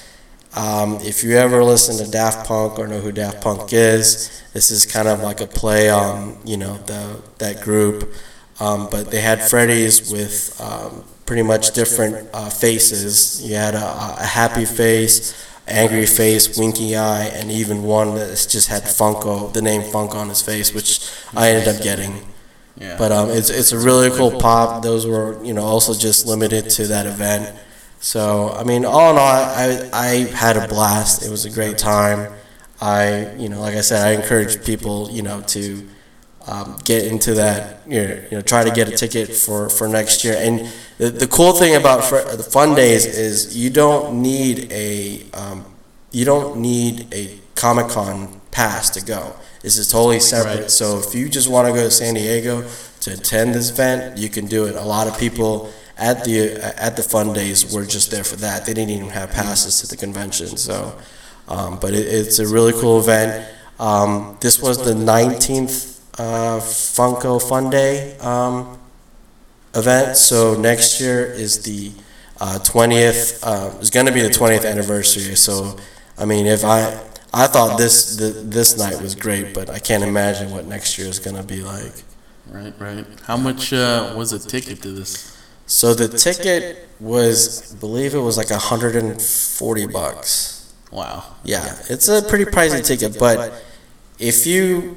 um, 0.57 0.99
if 1.03 1.25
you 1.25 1.37
ever 1.37 1.65
listen 1.65 2.05
to 2.05 2.11
Daft 2.11 2.47
Punk 2.47 2.79
or 2.79 2.87
know 2.87 3.01
who 3.01 3.13
Daft 3.13 3.43
Punk 3.43 3.73
is, 3.73 4.43
this 4.53 4.71
is 4.71 4.87
kind 4.87 5.09
of 5.09 5.21
like 5.21 5.41
a 5.41 5.47
play 5.47 5.91
on 5.91 6.39
you 6.45 6.57
know 6.57 6.77
the 6.79 7.21
that 7.39 7.63
group. 7.63 8.13
Um, 8.61 8.89
but 8.91 9.11
they 9.11 9.21
had 9.21 9.43
Freddy's 9.43 10.13
with 10.13 10.61
um, 10.61 11.05
pretty 11.27 11.43
much 11.43 11.73
different 11.73 12.29
uh, 12.33 12.51
faces. 12.51 13.43
You 13.45 13.57
had 13.57 13.75
a, 13.75 13.85
a 14.21 14.25
happy 14.25 14.65
face, 14.65 15.35
angry 15.67 16.07
face, 16.07 16.57
winky 16.57 16.97
eye, 16.97 17.25
and 17.25 17.51
even 17.51 17.83
one 17.83 18.15
that 18.15 18.29
just 18.49 18.69
had 18.69 18.83
Funko, 18.83 19.53
the 19.53 19.63
name 19.63 19.83
Funko 19.83 20.15
on 20.15 20.29
his 20.29 20.41
face, 20.41 20.73
which 20.73 21.11
I 21.35 21.51
ended 21.51 21.75
up 21.75 21.83
getting. 21.83 22.23
Yeah. 22.77 22.97
But 22.97 23.13
um, 23.13 23.31
it's 23.31 23.51
it's 23.51 23.73
a 23.73 23.79
really 23.79 24.11
cool 24.11 24.39
pop. 24.41 24.83
Those 24.83 25.07
were 25.07 25.43
you 25.45 25.55
know 25.55 25.65
also 25.65 25.95
just 25.95 26.27
limited 26.27 26.71
to 26.71 26.87
that 26.89 27.07
event. 27.07 27.57
So 28.05 28.51
I 28.51 28.65
mean, 28.65 28.85
all 28.85 29.13
in 29.13 29.17
all, 29.17 29.25
I 29.25 29.89
I 29.95 30.07
had 30.37 30.59
a 30.59 30.69
blast. 30.69 31.25
It 31.25 31.31
was 31.31 31.47
a 31.47 31.51
great 31.51 31.79
time. 31.79 32.31
I 32.79 33.33
you 33.37 33.49
know 33.49 33.61
like 33.61 33.77
I 33.77 33.81
said, 33.81 34.07
I 34.07 34.11
encourage 34.21 34.63
people 34.63 35.09
you 35.11 35.23
know 35.23 35.41
to 35.57 35.89
um, 36.47 36.77
get 36.85 37.07
into 37.07 37.33
that. 37.33 37.81
You 37.87 38.03
know, 38.03 38.15
you 38.31 38.37
know, 38.37 38.41
try 38.43 38.63
to 38.63 38.71
get 38.71 38.89
a 38.89 38.91
ticket 38.91 39.35
for 39.35 39.71
for 39.71 39.89
next 39.89 40.23
year. 40.23 40.37
And 40.37 40.71
the 40.99 41.09
the 41.09 41.27
cool 41.27 41.55
thing 41.55 41.77
about 41.77 42.03
the 42.37 42.43
fun 42.43 42.75
days 42.75 43.07
is 43.07 43.57
you 43.57 43.71
don't 43.71 44.21
need 44.21 44.71
a 44.71 45.23
um, 45.33 45.65
you 46.11 46.27
don't 46.27 46.59
need 46.59 47.07
a 47.15 47.39
Comic 47.55 47.89
Con 47.89 48.39
pass 48.51 48.91
to 48.91 49.03
go. 49.03 49.35
This 49.63 49.79
is 49.79 49.91
totally 49.91 50.21
separate. 50.21 50.71
So 50.71 50.99
if 50.99 51.15
you 51.15 51.31
just 51.31 51.49
want 51.49 51.69
to 51.69 51.73
go 51.73 51.83
to 51.85 51.91
San 51.91 52.13
Diego 52.13 52.69
to 53.01 53.15
attend 53.15 53.55
this 53.55 53.71
event, 53.71 54.19
you 54.19 54.29
can 54.29 54.45
do 54.45 54.67
it. 54.67 54.77
A 54.77 54.85
lot 54.85 55.09
of 55.09 55.19
people 55.19 55.73
at 55.97 56.25
the 56.25 56.55
at 56.83 56.97
the 56.97 57.03
fun 57.03 57.33
days 57.33 57.73
we 57.73 57.81
were 57.81 57.87
just 57.87 58.11
there 58.11 58.25
for 58.25 58.37
that. 58.37 58.67
They 58.67 58.75
didn't 58.75 58.91
even 58.91 59.09
have 59.11 59.31
passes 59.31 59.81
to 59.81 59.87
the 59.87 59.97
convention. 59.97 60.57
So, 60.57 60.99
um, 61.49 61.79
but 61.81 61.95
it, 61.95 62.07
it's 62.07 62.39
a 62.39 62.47
really 62.47 62.73
cool 62.73 63.01
event. 63.01 63.49
Um, 63.79 64.37
this 64.41 64.61
was 64.61 64.85
the 64.85 64.93
19th 64.93 66.01
uh, 66.19 66.61
Funko 66.61 67.41
Fun 67.41 67.71
Day 67.71 68.17
um, 68.19 68.79
event. 69.75 70.17
So 70.17 70.55
next 70.55 71.01
year 71.01 71.25
is 71.27 71.63
the 71.63 71.93
uh, 72.41 72.59
20th. 72.63 73.41
Uh, 73.43 73.77
it's 73.79 73.91
going 73.91 74.07
to 74.07 74.13
be 74.13 74.21
the 74.21 74.29
20th 74.29 74.69
anniversary. 74.69 75.35
So, 75.37 75.77
I 76.19 76.25
mean, 76.25 76.47
if 76.47 76.65
I 76.65 77.01
I 77.33 77.49
thought 77.49 77.79
this 77.79 78.17
the, 78.17 78.27
this 78.29 78.79
night 78.79 79.01
was 79.03 79.17
great, 79.17 79.55
but 79.55 79.69
I 79.69 79.81
can't 79.81 80.05
imagine 80.05 80.53
what 80.53 80.67
next 80.67 80.99
year 80.99 81.09
is 81.09 81.19
going 81.19 81.37
to 81.37 81.43
be 81.43 81.63
like. 81.63 82.05
Right, 82.47 82.73
right. 82.79 83.07
How 83.27 83.37
much 83.37 83.73
uh, 83.73 84.15
was 84.17 84.33
a 84.33 84.39
ticket 84.39 84.83
to 84.83 84.93
this? 84.93 85.34
So 85.67 85.95
the 85.95 86.09
ticket 86.09 86.89
was, 87.01 87.75
I 87.75 87.79
believe 87.81 88.15
it 88.15 88.19
was 88.21 88.37
like 88.37 88.51
140 88.51 89.87
bucks. 89.87 90.73
Wow. 90.91 91.25
Yeah, 91.43 91.77
it's 91.89 92.09
a 92.09 92.23
pretty 92.23 92.45
pricey 92.45 92.85
ticket, 92.85 93.19
but 93.19 93.53
if 94.19 94.47
you 94.47 94.97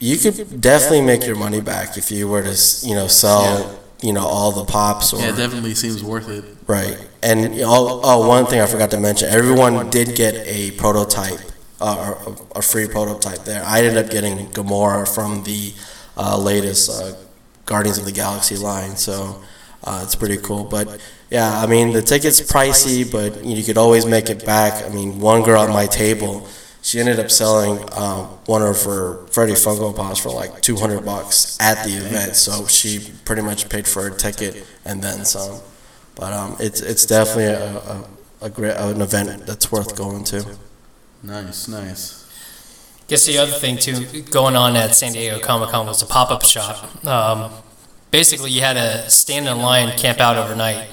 you 0.00 0.16
could 0.16 0.60
definitely 0.60 1.02
make 1.02 1.26
your 1.26 1.36
money 1.36 1.60
back 1.60 1.98
if 1.98 2.10
you 2.10 2.28
were 2.28 2.42
to 2.42 2.56
you 2.86 2.94
know 2.94 3.08
sell 3.08 3.78
you 4.00 4.12
know 4.12 4.24
all 4.24 4.52
the 4.52 4.64
pops 4.64 5.12
or 5.12 5.20
Yeah, 5.20 5.30
it 5.30 5.36
definitely 5.36 5.74
seems 5.74 6.02
worth 6.04 6.28
it. 6.28 6.44
right. 6.66 6.96
And 7.22 7.54
oh, 7.60 8.00
oh, 8.04 8.28
one 8.28 8.46
thing 8.46 8.60
I 8.60 8.66
forgot 8.66 8.90
to 8.92 9.00
mention: 9.00 9.28
everyone 9.28 9.90
did 9.90 10.14
get 10.16 10.34
a 10.46 10.70
prototype, 10.78 11.40
uh, 11.80 12.14
a, 12.54 12.58
a 12.60 12.62
free 12.62 12.86
prototype 12.86 13.44
there. 13.44 13.62
I 13.66 13.80
ended 13.82 14.02
up 14.04 14.10
getting 14.10 14.46
Gamora 14.52 15.12
from 15.12 15.42
the 15.42 15.74
uh, 16.16 16.38
latest 16.38 16.88
uh, 16.90 17.16
Guardians 17.66 17.98
of 17.98 18.04
the 18.04 18.12
Galaxy 18.12 18.56
line, 18.56 18.96
so 18.96 19.42
uh, 19.84 20.00
it's 20.02 20.14
pretty 20.14 20.36
cool. 20.38 20.64
But 20.64 21.00
yeah, 21.30 21.60
I 21.60 21.66
mean 21.66 21.92
the 21.92 22.02
ticket's 22.02 22.40
pricey, 22.40 23.10
but 23.10 23.44
you 23.44 23.62
could 23.62 23.78
always 23.78 24.06
make 24.06 24.30
it 24.30 24.44
back. 24.44 24.84
I 24.84 24.88
mean, 24.88 25.20
one 25.20 25.42
girl 25.42 25.62
at 25.62 25.70
my 25.70 25.86
table, 25.86 26.48
she 26.82 27.00
ended 27.00 27.18
up 27.20 27.30
selling 27.30 27.78
uh, 27.92 28.24
one 28.46 28.62
of 28.62 28.82
her 28.84 29.26
Freddy 29.26 29.52
Funko 29.52 29.94
Pops 29.94 30.20
for 30.20 30.30
like 30.30 30.60
200 30.62 31.04
bucks 31.04 31.58
at 31.60 31.84
the 31.84 31.92
event, 31.96 32.36
so 32.36 32.66
she 32.66 33.12
pretty 33.24 33.42
much 33.42 33.68
paid 33.68 33.86
for 33.86 34.02
her 34.02 34.10
ticket 34.10 34.66
and 34.84 35.02
then 35.02 35.24
some. 35.24 35.60
But 36.14 36.32
um, 36.32 36.56
it's 36.58 36.80
it's 36.80 37.06
definitely 37.06 37.44
a, 37.44 37.76
a, 37.76 38.04
a 38.42 38.50
great 38.50 38.76
an 38.76 39.00
event 39.00 39.46
that's 39.46 39.70
worth 39.70 39.96
going 39.96 40.24
to. 40.24 40.56
Nice, 41.22 41.68
nice. 41.68 42.24
Guess 43.06 43.26
the 43.26 43.38
other 43.38 43.52
thing 43.52 43.78
too 43.78 44.22
going 44.22 44.54
on 44.54 44.76
at 44.76 44.94
San 44.94 45.12
Diego 45.12 45.38
Comic 45.38 45.70
Con 45.70 45.86
was 45.86 46.02
a 46.02 46.06
pop 46.06 46.30
up 46.30 46.44
shop. 46.44 47.06
Um, 47.06 47.52
basically, 48.10 48.50
you 48.50 48.60
had 48.60 48.74
to 48.74 49.08
stand 49.10 49.46
in 49.46 49.58
line, 49.58 49.96
camp 49.98 50.20
out 50.20 50.36
overnight, 50.36 50.88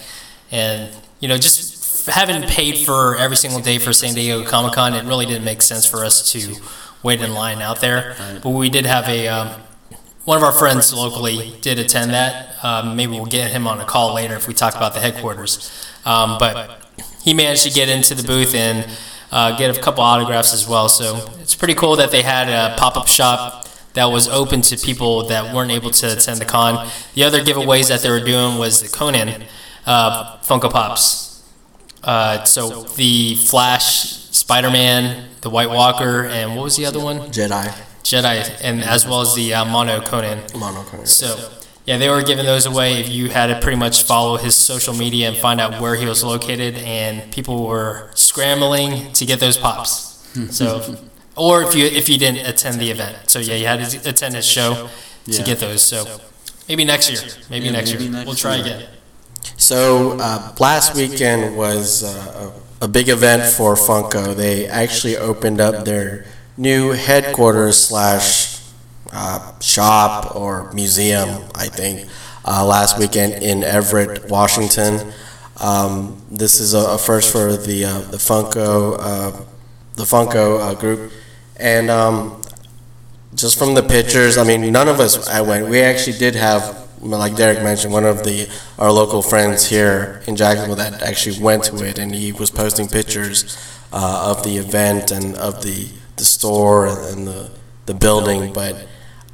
and 0.52 0.94
you 1.20 1.28
know 1.28 1.38
just 1.38 2.08
having 2.08 2.44
paid 2.44 2.86
for 2.86 3.16
every 3.18 3.38
single 3.38 3.60
day 3.60 3.80
for 3.80 3.94
San 3.94 4.14
Diego 4.14 4.44
Comic 4.48 4.74
Con, 4.74 4.94
it 4.94 5.06
really 5.06 5.26
didn't 5.26 5.46
make 5.46 5.62
sense 5.62 5.86
for 5.86 6.06
us 6.06 6.32
to 6.32 6.56
wait 7.04 7.22
in 7.22 7.34
line 7.34 7.62
out 7.62 7.82
there. 7.82 8.16
But 8.44 8.50
we 8.50 8.70
did 8.70 8.86
have 8.86 9.08
a 9.08 9.28
um, 9.28 9.62
one 10.26 10.38
of 10.38 10.44
our 10.44 10.52
friends 10.52 10.94
locally 10.94 11.56
did 11.62 11.80
attend 11.80 12.12
that. 12.12 12.64
Um, 12.64 12.96
maybe 12.96 13.12
we'll 13.14 13.26
get 13.26 13.52
him 13.52 13.68
on 13.68 13.80
a 13.80 13.86
call 13.86 14.14
later 14.14 14.36
if 14.36 14.48
we 14.48 14.54
talk 14.54 14.76
about 14.76 14.94
the 14.94 15.00
headquarters. 15.00 15.88
Um, 16.04 16.38
but 16.40 16.82
he 17.22 17.34
managed 17.34 17.64
to 17.64 17.70
get 17.70 17.90
into 17.90 18.16
the 18.16 18.24
booth 18.24 18.56
and 18.56 18.90
uh, 19.32 19.56
get 19.58 19.76
a 19.76 19.80
couple 19.80 20.04
autographs 20.04 20.54
as 20.54 20.68
well. 20.68 20.90
So 20.90 21.30
it's 21.40 21.56
pretty 21.56 21.76
cool 21.76 21.96
that 21.98 22.12
they 22.12 22.24
had 22.24 22.50
a 22.50 22.76
pop 22.76 22.98
up 22.98 23.08
shop 23.08 23.65
that 23.96 24.06
was 24.06 24.28
open 24.28 24.62
to 24.62 24.78
people 24.78 25.28
that 25.28 25.54
weren't 25.54 25.72
able 25.72 25.90
to 25.90 26.14
attend 26.14 26.40
the 26.40 26.46
con. 26.46 26.88
The 27.16 27.24
other 27.24 27.42
giveaways 27.42 27.90
that 27.90 28.02
they 28.02 28.10
were 28.10 28.20
doing 28.24 28.58
was 28.58 28.82
the 28.82 28.96
Conan 28.96 29.44
uh, 29.86 30.38
Funko 30.38 30.72
Pops. 30.72 31.44
Uh, 32.04 32.44
so 32.44 32.84
the 32.84 33.36
Flash, 33.36 34.30
Spider 34.32 34.70
Man, 34.70 35.30
the 35.42 35.50
White 35.50 35.70
Walker, 35.70 36.26
and 36.26 36.56
what 36.56 36.64
was 36.64 36.78
the 36.78 36.86
other 36.86 37.00
one? 37.00 37.20
Jedi 37.32 37.74
Jedi, 38.04 38.60
and 38.62 38.84
as 38.84 39.08
well 39.08 39.22
as 39.22 39.34
the 39.34 39.54
uh, 39.56 39.66
Mono 39.66 40.00
Conan. 40.02 40.44
monochrome. 40.56 41.08
So, 41.08 41.52
yeah, 41.86 41.98
they 41.98 42.08
were 42.08 42.22
giving 42.22 42.46
those 42.46 42.68
away. 42.68 43.00
If 43.00 43.10
you 43.10 43.30
had 43.30 43.48
to 43.48 43.60
pretty 43.60 43.78
much 43.78 44.04
follow 44.04 44.38
his 44.38 44.56
social 44.56 44.94
media 44.94 45.28
and 45.30 45.38
find 45.38 45.60
out 45.60 45.82
where 45.82 45.96
he 45.96 46.06
was 46.06 46.24
located, 46.24 46.76
and 46.76 47.32
people 47.32 47.66
were 47.66 48.12
scrambling 48.14 49.12
to 49.14 49.26
get 49.26 49.40
those 49.40 49.58
pops. 49.58 50.12
So, 50.52 50.98
or 51.36 51.64
if 51.64 51.76
you 51.76 51.86
if 51.86 52.10
you 52.10 52.18
didn't 52.18 52.46
attend 52.48 52.80
the 52.80 52.92
event, 52.92 53.30
so 53.30 53.40
yeah, 53.40 53.56
you 53.56 53.68
had 53.68 53.90
to 53.90 54.10
attend 54.10 54.36
his 54.36 54.46
show 54.46 54.90
to 55.26 55.44
get 55.44 55.60
those. 55.60 55.84
So, 55.84 56.20
maybe 56.68 56.86
next 56.86 57.10
year, 57.12 57.22
maybe 57.50 57.70
next 57.72 57.94
year, 57.94 58.12
we'll 58.26 58.36
try 58.36 58.58
again. 58.58 58.88
So 59.58 60.18
uh, 60.20 60.56
last 60.60 60.96
weekend 60.96 61.56
was 61.56 62.04
uh, 62.04 62.52
a, 62.82 62.86
a 62.86 62.88
big 62.88 63.10
event 63.10 63.44
for 63.54 63.76
Funko. 63.76 64.36
They 64.36 64.68
actually 64.68 65.18
opened 65.18 65.62
up 65.62 65.86
their 65.86 66.26
new 66.58 66.92
headquarters 66.92 67.78
slash 67.78 68.62
uh, 69.12 69.58
shop 69.60 70.36
or 70.36 70.72
museum, 70.74 71.44
I 71.56 71.68
think, 71.68 72.10
uh, 72.44 72.66
last 72.66 72.98
weekend 73.00 73.44
in 73.44 73.64
Everett, 73.64 74.30
Washington. 74.30 75.14
Um, 75.62 76.22
this 76.30 76.60
is 76.60 76.74
a, 76.74 76.80
a 76.80 76.98
first 76.98 77.32
for 77.32 77.56
the 77.56 77.86
uh, 77.86 78.00
the 78.12 78.18
Funko 78.18 78.98
uh, 79.00 79.32
the 79.96 80.04
Funko 80.04 80.60
uh, 80.60 80.74
group, 80.74 81.12
and 81.58 81.90
um, 81.90 82.42
just 83.34 83.58
from 83.58 83.74
the 83.74 83.84
pictures, 83.84 84.38
I 84.38 84.44
mean, 84.44 84.72
none 84.72 84.88
of 84.88 85.00
us 85.00 85.28
I 85.28 85.42
went. 85.42 85.68
We 85.68 85.82
actually 85.82 86.18
did 86.18 86.36
have, 86.36 86.88
like 87.02 87.36
Derek 87.36 87.62
mentioned, 87.64 87.94
one 87.94 88.06
of 88.06 88.24
the 88.24 88.50
our 88.78 88.92
local 88.92 89.22
friends 89.22 89.66
here 89.66 90.22
in 90.28 90.36
Jacksonville 90.36 90.76
that 90.76 91.02
actually 91.02 91.40
went 91.40 91.64
to 91.66 91.84
it, 91.86 92.00
and 92.00 92.14
he 92.14 92.32
was 92.32 92.52
posting 92.52 92.88
pictures 92.88 93.58
uh, 93.92 94.34
of 94.36 94.44
the 94.44 94.58
event 94.58 95.12
and 95.12 95.36
of 95.38 95.64
the, 95.64 95.88
the 96.18 96.26
store 96.26 96.88
and 96.88 97.28
the, 97.28 97.50
the 97.86 97.94
building. 97.94 98.54
But 98.54 98.88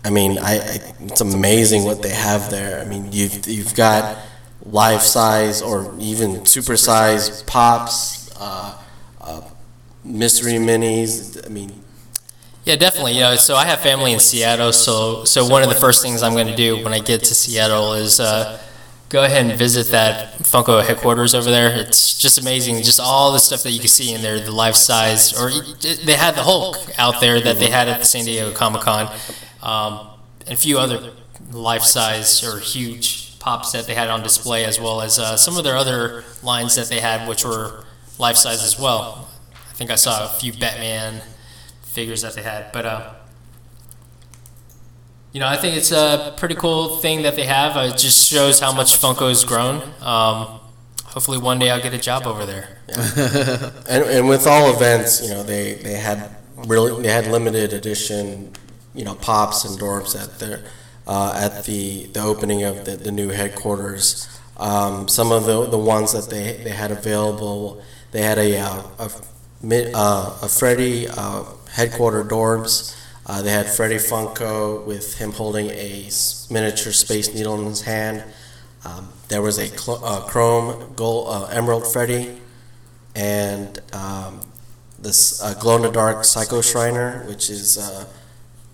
I 0.04 0.10
mean, 0.10 0.38
I, 0.38 0.58
I, 0.58 0.80
it's 1.02 1.22
amazing 1.22 1.84
what 1.84 2.02
they 2.02 2.10
have 2.10 2.50
there. 2.50 2.82
I 2.82 2.86
mean, 2.86 3.12
you've, 3.12 3.48
you've 3.48 3.76
got 3.76 4.18
life 4.66 5.02
size 5.02 5.62
or 5.62 5.94
even 6.00 6.46
super 6.46 6.78
size 6.78 7.44
pops, 7.44 8.32
uh, 8.40 8.80
uh, 9.20 9.42
mystery 10.04 10.54
minis. 10.54 11.44
I 11.46 11.50
mean, 11.50 11.81
Yeah, 12.64 12.76
definitely. 12.76 13.14
You 13.14 13.22
know, 13.22 13.36
so 13.36 13.56
I 13.56 13.66
have 13.66 13.80
family 13.82 14.14
in 14.14 14.20
Seattle, 14.20 14.72
so 14.72 15.24
so 15.26 15.48
one 15.48 15.64
of 15.64 15.70
the 15.70 15.76
first 15.76 16.04
things 16.04 16.22
I'm 16.22 16.34
going 16.34 16.48
to 16.48 16.56
do 16.56 16.84
when 16.84 16.94
I 16.94 17.00
get 17.00 17.24
to 17.24 17.34
Seattle 17.34 17.94
is 17.94 18.20
uh, 18.20 18.62
go 19.10 19.24
ahead 19.24 19.46
and 19.48 19.58
visit 19.58 19.88
that 19.92 20.38
Funko 20.40 20.84
headquarters 20.86 21.34
over 21.34 21.50
there. 21.50 21.72
It's 21.76 22.20
just 22.20 22.40
amazing, 22.40 22.78
just 22.84 23.00
all 23.00 23.32
the 23.32 23.40
stuff 23.40 23.64
that 23.64 23.72
you 23.72 23.80
can 23.80 23.90
see 23.90 24.14
in 24.14 24.22
there, 24.22 24.40
the 24.40 24.52
life 24.52 24.76
size, 24.76 25.34
or 25.40 25.50
they 26.06 26.14
had 26.14 26.36
the 26.36 26.44
Hulk 26.44 26.78
out 27.00 27.20
there 27.20 27.42
that 27.42 27.58
they 27.58 27.70
had 27.70 27.88
at 27.88 28.00
the 28.00 28.06
San 28.06 28.26
Diego 28.26 28.52
Comic 28.54 28.82
Con, 28.82 29.12
um, 29.64 30.08
and 30.46 30.54
a 30.54 30.62
few 30.62 30.78
other 30.78 31.14
life 31.52 31.84
size 31.84 32.44
or 32.44 32.60
huge 32.60 33.40
pops 33.40 33.72
that 33.72 33.88
they 33.88 33.96
had 33.96 34.08
on 34.10 34.22
display, 34.22 34.66
as 34.66 34.80
well 34.80 35.02
as 35.02 35.18
uh, 35.18 35.36
some 35.36 35.58
of 35.58 35.64
their 35.64 35.76
other 35.76 36.24
lines 36.44 36.76
that 36.76 36.90
they 36.90 37.00
had, 37.00 37.28
which 37.28 37.44
were 37.44 37.84
life 38.20 38.38
size 38.38 38.64
as 38.64 38.80
well. 38.80 39.28
I 39.52 39.74
think 39.74 39.90
I 39.90 39.96
saw 39.96 40.26
a 40.26 40.30
few 40.30 40.54
Batman 40.54 41.22
figures 41.92 42.22
that 42.22 42.34
they 42.36 42.42
had. 42.44 42.72
But 42.72 42.86
uh, 42.86 43.14
you 45.32 45.40
know, 45.40 45.48
I 45.48 45.56
think 45.58 45.78
it's 45.78 45.92
a 45.92 46.34
pretty 46.38 46.56
cool 46.56 46.98
thing 46.98 47.22
that 47.24 47.36
they 47.36 47.46
have. 47.46 47.78
Uh, 47.78 47.92
It 47.94 47.98
just 47.98 48.30
shows 48.30 48.60
how 48.60 48.74
much 48.74 49.00
Funko's 49.00 49.46
grown. 49.46 49.82
Um, 50.02 50.60
hopefully, 51.06 51.38
one 51.38 51.58
day 51.60 51.70
I'll 51.70 51.82
get 51.82 51.94
a 51.94 51.98
job 51.98 52.28
over 52.28 52.46
there. 52.46 52.78
And, 53.88 54.04
and 54.06 54.28
with 54.28 54.46
all 54.48 54.74
events, 54.74 55.22
you 55.24 55.30
know, 55.30 55.44
they, 55.44 55.74
they 55.76 55.96
had 55.96 56.36
really, 56.68 57.02
they 57.02 57.10
had 57.10 57.28
limited 57.28 57.72
edition, 57.74 58.52
you 58.94 59.06
know, 59.06 59.16
pops 59.16 59.64
and 59.66 59.80
Dorbz 59.80 60.22
at 60.22 60.40
their, 60.40 60.64
uh, 61.08 61.34
at 61.36 61.64
the, 61.66 62.08
the 62.08 62.22
opening 62.22 62.64
of 62.64 62.84
the, 62.86 62.98
the 62.98 63.12
new 63.12 63.30
headquarters. 63.30 64.28
Um, 64.58 65.08
some 65.08 65.32
of 65.32 65.46
the, 65.46 65.66
the 65.66 65.78
ones 65.78 66.12
that 66.14 66.30
they, 66.30 66.62
they 66.64 66.70
had 66.72 66.92
available, 66.92 67.82
they 68.12 68.22
had 68.22 68.38
a, 68.38 68.60
uh, 68.60 68.84
a, 69.00 69.92
uh, 69.96 70.38
a 70.42 70.48
Freddy, 70.50 71.08
uh, 71.08 71.44
headquarter 71.74 72.24
dorms. 72.24 72.98
Uh, 73.26 73.42
they 73.42 73.52
had 73.52 73.68
Freddy 73.68 73.96
Funko 73.96 74.86
with 74.86 75.18
him 75.20 75.32
holding 75.32 75.70
a 75.70 76.10
miniature 76.50 76.92
Space 76.92 77.34
Needle 77.34 77.60
in 77.60 77.66
his 77.66 77.82
hand. 77.82 78.24
Um, 78.84 79.10
there 79.28 79.42
was 79.42 79.58
a 79.60 79.68
cl- 79.68 80.04
uh, 80.04 80.22
chrome 80.22 80.94
gold, 80.96 81.28
uh, 81.30 81.46
emerald 81.46 81.86
Freddy 81.92 82.42
and 83.16 83.80
um, 83.94 84.42
this 85.00 85.42
uh, 85.42 85.54
glow 85.56 85.76
in 85.78 85.82
the 85.82 85.92
dark 85.92 86.24
Psycho 86.24 86.62
Shriner, 86.62 87.26
which 87.28 87.50
is 87.50 87.78
uh, 87.78 88.06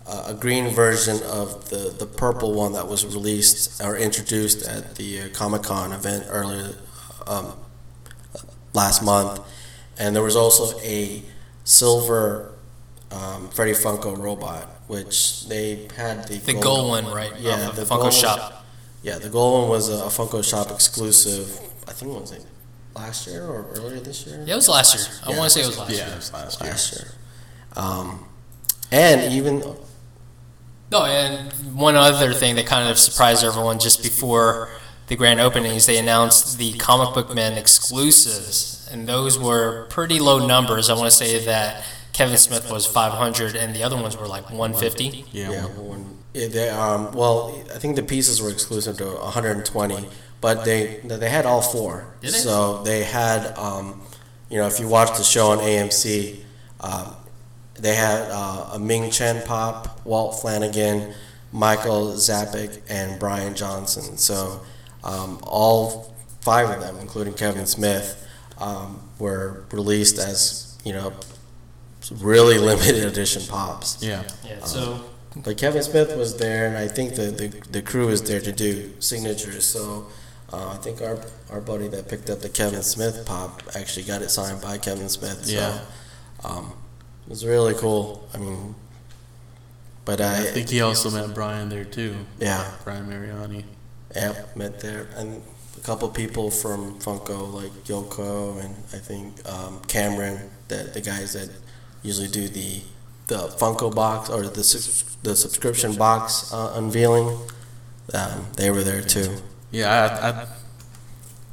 a 0.07 0.31
a 0.31 0.33
green 0.33 0.69
version 0.69 1.21
of 1.23 1.69
the, 1.69 1.93
the 1.97 2.05
purple 2.05 2.53
one 2.53 2.73
that 2.73 2.87
was 2.87 3.05
released 3.05 3.81
or 3.83 3.97
introduced 3.97 4.65
at 4.65 4.95
the 4.95 5.21
uh, 5.21 5.29
Comic 5.33 5.63
Con 5.63 5.91
event 5.91 6.25
earlier 6.29 6.75
um, 7.27 7.53
last 8.73 9.03
month. 9.03 9.41
And 9.99 10.15
there 10.15 10.23
was 10.23 10.35
also 10.35 10.79
a 10.79 11.23
silver 11.65 12.53
um, 13.11 13.49
Freddy 13.49 13.73
Funko 13.73 14.17
robot, 14.17 14.67
which 14.87 15.47
they 15.47 15.87
had 15.95 16.27
the 16.27 16.37
The 16.37 16.53
gold 16.53 16.89
one, 16.89 17.05
right? 17.13 17.31
Yeah, 17.39 17.53
off 17.53 17.69
of 17.69 17.75
the 17.75 17.83
Funko 17.83 18.01
gold- 18.01 18.13
Shop. 18.13 18.65
Yeah, 19.03 19.17
the 19.19 19.29
gold 19.29 19.61
one 19.61 19.69
was 19.69 19.89
a, 19.89 20.03
a 20.05 20.07
Funko 20.09 20.43
Shop 20.43 20.69
exclusive. 20.71 21.59
I 21.87 21.93
think 21.93 22.11
it 22.13 22.19
was 22.21 22.31
like 22.31 22.41
last 22.95 23.27
year 23.27 23.45
or 23.45 23.65
earlier 23.75 23.99
this 23.99 24.25
year. 24.25 24.43
Yeah, 24.45 24.53
it 24.53 24.57
was 24.57 24.67
last 24.69 24.95
year. 24.95 25.05
I 25.25 25.31
Yeah. 25.31 25.37
want 25.37 25.51
to 25.51 25.59
say 25.59 25.63
it 25.63 25.67
was 25.67 25.77
last 25.77 25.91
Yeah, 25.91 25.97
year. 26.05 26.07
it 26.13 26.15
was 26.17 26.33
last 26.33 26.61
year. 26.61 26.69
last 26.71 26.93
year. 26.93 27.11
Um, 27.75 28.25
and 28.91 29.31
even 29.33 29.63
No, 30.91 31.03
and 31.03 31.51
one 31.75 31.95
other 31.95 32.33
thing 32.33 32.55
that 32.55 32.65
kind 32.65 32.89
of 32.89 32.97
surprised 32.97 33.43
everyone 33.43 33.77
just 33.77 34.01
before 34.03 34.69
the 35.07 35.15
grand 35.17 35.39
openings, 35.39 35.85
they 35.85 35.97
announced 35.97 36.57
the 36.57 36.73
Comic 36.73 37.13
Book 37.13 37.33
Men 37.35 37.57
exclusives, 37.57 38.87
and 38.91 39.07
those 39.07 39.37
were 39.37 39.85
pretty 39.89 40.19
low 40.19 40.45
numbers. 40.45 40.89
I 40.89 40.93
want 40.93 41.05
to 41.11 41.15
say 41.15 41.43
that 41.45 41.83
Kevin 42.17 42.37
Smith 42.37 42.71
was 42.71 42.87
500, 42.87 43.55
and 43.55 43.75
the 43.75 43.83
other 43.83 43.95
ones 43.95 44.17
were 44.17 44.27
like 44.27 44.49
150. 44.49 45.25
Yeah. 45.31 45.51
yeah, 45.51 45.65
one, 45.67 46.17
yeah, 46.33 46.47
they 46.47 46.69
um, 46.69 47.11
well, 47.11 47.63
I 47.75 47.77
think 47.77 47.95
the 47.95 48.01
pieces 48.01 48.41
were 48.41 48.49
exclusive 48.49 48.97
to 48.97 49.05
120, 49.05 50.09
but 50.41 50.65
they 50.65 50.99
they 51.03 51.29
had 51.29 51.45
all 51.45 51.61
four. 51.61 52.07
Did 52.21 52.33
they? 52.33 52.37
So 52.39 52.81
they 52.81 53.03
had 53.03 53.55
um, 53.55 54.01
you 54.49 54.57
know, 54.57 54.65
if 54.65 54.79
you 54.79 54.87
watch 54.87 55.15
the 55.15 55.23
show 55.23 55.51
on 55.51 55.59
AMC, 55.59 56.39
um, 56.81 57.15
they 57.75 57.93
had 57.93 58.29
uh, 58.31 58.71
a 58.73 58.79
Ming 58.79 59.11
Chen 59.11 59.45
pop, 59.45 60.03
Walt 60.03 60.41
Flanagan, 60.41 61.13
Michael 61.51 62.13
Zapcic, 62.13 62.81
and 62.89 63.19
Bryan 63.19 63.53
Johnson. 63.53 64.17
So 64.17 64.61
um, 65.03 65.39
all 65.43 66.15
five 66.41 66.67
of 66.71 66.79
them, 66.81 66.97
including 66.99 67.35
Kevin 67.35 67.67
Smith, 67.67 68.27
um, 68.57 69.07
were 69.19 69.65
released 69.71 70.17
as 70.17 70.79
you 70.83 70.93
know 70.93 71.13
really 72.11 72.57
limited 72.57 73.03
edition 73.05 73.43
pops. 73.47 74.01
Yeah. 74.03 74.23
Yeah, 74.45 74.59
so 74.63 75.03
But 75.35 75.57
Kevin 75.57 75.83
Smith 75.83 76.15
was 76.15 76.37
there, 76.37 76.67
and 76.67 76.77
I 76.77 76.87
think 76.87 77.15
the, 77.15 77.31
the, 77.31 77.47
the 77.71 77.81
crew 77.81 78.09
is 78.09 78.21
there 78.23 78.41
to 78.41 78.51
do 78.51 78.93
signatures. 78.99 79.65
So 79.65 80.07
uh, 80.51 80.69
I 80.69 80.77
think 80.77 81.01
our 81.01 81.17
our 81.51 81.61
buddy 81.61 81.87
that 81.89 82.07
picked 82.09 82.29
up 82.29 82.39
the 82.39 82.49
Kevin 82.49 82.81
Smith 82.83 83.23
pop 83.25 83.61
actually 83.75 84.05
got 84.05 84.21
it 84.21 84.29
signed 84.29 84.61
by 84.61 84.77
Kevin 84.77 85.09
Smith. 85.09 85.45
So, 85.45 85.51
Yeah. 85.53 85.79
um, 86.43 86.73
it 87.25 87.29
was 87.29 87.45
really 87.45 87.73
cool. 87.75 88.27
I 88.33 88.37
mean, 88.37 88.75
but 90.05 90.21
I, 90.21 90.41
I 90.41 90.51
think 90.51 90.69
he 90.69 90.81
also 90.81 91.09
met 91.11 91.35
Brian 91.35 91.69
there 91.69 91.83
too. 91.85 92.15
yeah, 92.39 92.71
Brian 92.83 93.05
Mariotti. 93.09 93.63
yeah, 94.15 94.33
met 94.55 94.79
there, 94.79 95.07
and 95.17 95.41
a 95.77 95.81
couple 95.81 96.07
people 96.09 96.49
from 96.49 96.97
Funko 96.99 97.53
like 97.53 97.73
Yoko 97.85 98.59
and 98.63 98.73
I 98.93 98.97
think 98.99 99.35
um, 99.47 99.81
Cameron, 99.87 100.49
the 100.69 100.89
the 100.93 101.01
guys 101.01 101.33
that 101.33 101.49
usually 102.07 102.29
do 102.29 102.47
the 102.47 102.81
the 103.27 103.39
Funko 103.59 103.93
box 103.93 104.29
or 104.29 104.43
the 104.43 104.65
the 105.23 105.35
subscription 105.35 105.95
box 105.95 106.51
uh, 106.53 106.73
unveiling. 106.75 107.37
Um, 108.13 108.47
they 108.55 108.71
were 108.71 108.83
there 108.83 109.01
too. 109.01 109.35
Yeah, 109.71 109.89
I, 110.21 110.27
I 110.29 110.47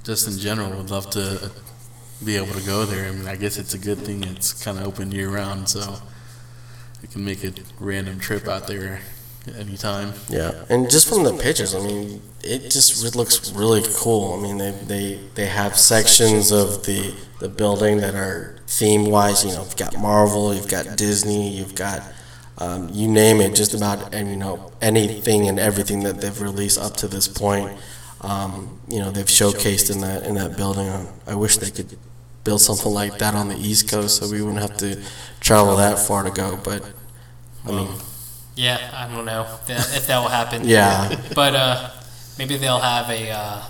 just 0.05 0.29
in 0.29 0.39
general 0.39 0.71
would 0.79 0.91
love 0.91 1.11
to 1.11 1.51
be 2.25 2.37
able 2.37 2.55
to 2.55 2.65
go 2.65 2.85
there. 2.85 3.09
I 3.09 3.11
mean, 3.11 3.27
I 3.27 3.37
guess 3.37 3.59
it's 3.59 3.75
a 3.75 3.79
good 3.79 3.99
thing 3.99 4.23
it's 4.23 4.53
kind 4.65 4.79
of 4.79 4.87
open 4.87 5.11
year 5.11 5.29
round, 5.29 5.69
so 5.69 5.99
you 7.03 7.09
can 7.09 7.25
make 7.25 7.43
a 7.43 7.53
random 7.81 8.21
trip 8.21 8.47
out 8.47 8.69
there 8.69 9.01
anytime. 9.57 10.13
Yeah, 10.29 10.53
and 10.69 10.91
just 10.91 11.09
from 11.09 11.25
the 11.25 11.33
pictures, 11.33 11.75
I 11.75 11.81
mean, 11.81 12.23
it 12.43 12.71
just 12.71 13.15
looks 13.17 13.53
really 13.53 13.83
cool. 13.97 14.39
I 14.39 14.43
mean, 14.43 14.59
they 14.59 14.71
they, 14.71 15.21
they 15.35 15.47
have 15.47 15.77
sections 15.77 16.51
of 16.53 16.85
the 16.87 17.15
the 17.41 17.49
building 17.49 17.99
that 17.99 18.15
are 18.15 18.59
theme 18.67 19.11
wise. 19.11 19.45
You 19.45 19.53
know, 19.53 19.65
you've 19.65 19.77
got 19.77 19.99
Marvel, 19.99 20.55
you've 20.55 20.69
got 20.69 20.97
Disney, 20.97 21.51
you've 21.51 21.75
got 21.75 22.03
um, 22.59 22.89
you 22.93 23.09
name 23.09 23.41
it, 23.41 23.55
just 23.55 23.75
about 23.75 24.15
and 24.15 24.29
you 24.29 24.37
know 24.37 24.73
anything 24.81 25.49
and 25.49 25.59
everything 25.59 26.05
that 26.05 26.21
they've 26.21 26.41
released 26.41 26.79
up 26.79 26.97
to 26.99 27.09
this 27.09 27.29
point. 27.29 27.77
Um, 28.21 28.81
you 28.89 29.01
know, 29.01 29.11
they've 29.11 29.27
showcased 29.27 29.93
in 29.93 30.01
that 30.01 30.25
in 30.25 30.35
that 30.37 30.57
building. 30.57 30.89
I 31.27 31.35
wish 31.35 31.59
they 31.59 31.71
could 31.71 31.99
build 32.45 32.61
something 32.61 32.93
like 32.93 33.19
that 33.19 33.35
on 33.35 33.49
the 33.49 33.57
East 33.57 33.89
Coast, 33.91 34.17
so 34.19 34.31
we 34.31 34.41
wouldn't 34.43 34.61
have 34.61 34.77
to 34.79 35.03
travel 35.41 35.77
that 35.77 35.99
far 35.99 36.23
to 36.23 36.31
go. 36.31 36.59
But 36.63 36.83
I 37.67 37.73
mean, 37.73 37.89
yeah, 38.57 38.91
I 38.95 39.13
don't 39.13 39.25
know 39.25 39.47
if 39.69 40.07
that, 40.07 40.19
will 40.21 40.29
happen. 40.29 40.63
yeah. 40.65 41.21
But 41.35 41.55
uh, 41.55 41.91
maybe 42.39 42.57
they'll 42.57 42.79
have 42.81 43.11
a 43.11 43.31
uh, 43.31 43.63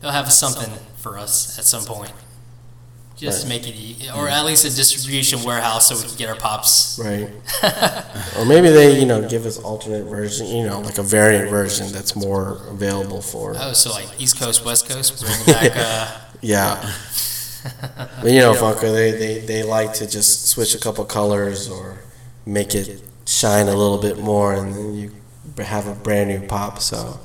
they'll 0.00 0.12
have 0.12 0.32
something 0.32 0.72
for 0.96 1.18
us 1.18 1.58
at 1.58 1.64
some 1.64 1.84
point. 1.84 2.12
Just 3.16 3.44
to 3.44 3.48
make 3.48 3.62
it, 3.66 4.14
or 4.14 4.28
at 4.28 4.44
least 4.44 4.66
a 4.66 4.76
distribution 4.76 5.42
warehouse 5.42 5.88
so 5.88 5.96
we 5.96 6.06
can 6.06 6.18
get 6.18 6.28
our 6.28 6.36
pops. 6.36 7.00
Right. 7.02 7.30
or 8.38 8.44
maybe 8.44 8.68
they, 8.68 9.00
you 9.00 9.06
know, 9.06 9.26
give 9.26 9.46
us 9.46 9.56
alternate 9.56 10.04
version, 10.04 10.48
you 10.48 10.66
know, 10.66 10.80
like 10.80 10.98
a 10.98 11.02
variant 11.02 11.48
version 11.48 11.90
that's 11.92 12.14
more 12.14 12.60
available 12.68 13.22
for. 13.22 13.54
Oh, 13.56 13.72
so 13.72 13.90
like 13.90 14.20
East 14.20 14.38
Coast, 14.38 14.66
West 14.66 14.86
Coast, 14.86 15.24
bring 15.24 15.46
back. 15.46 15.72
Uh, 15.74 16.20
Yeah. 16.42 16.92
But 18.22 18.32
you 18.32 18.40
know, 18.40 18.52
Funko, 18.52 18.92
they, 18.92 19.12
they, 19.12 19.38
they 19.40 19.62
like 19.62 19.94
to 19.94 20.06
just 20.06 20.48
switch 20.48 20.74
a 20.74 20.78
couple 20.78 21.04
colors 21.06 21.68
or 21.70 21.98
make 22.44 22.74
it 22.74 23.02
shine 23.36 23.68
a 23.68 23.74
little 23.74 23.98
bit 23.98 24.18
more, 24.18 24.54
and 24.54 24.74
then 24.74 24.94
you 24.94 25.12
have 25.58 25.86
a 25.86 25.94
brand 25.94 26.30
new 26.30 26.40
pop. 26.46 26.80
So 26.80 27.20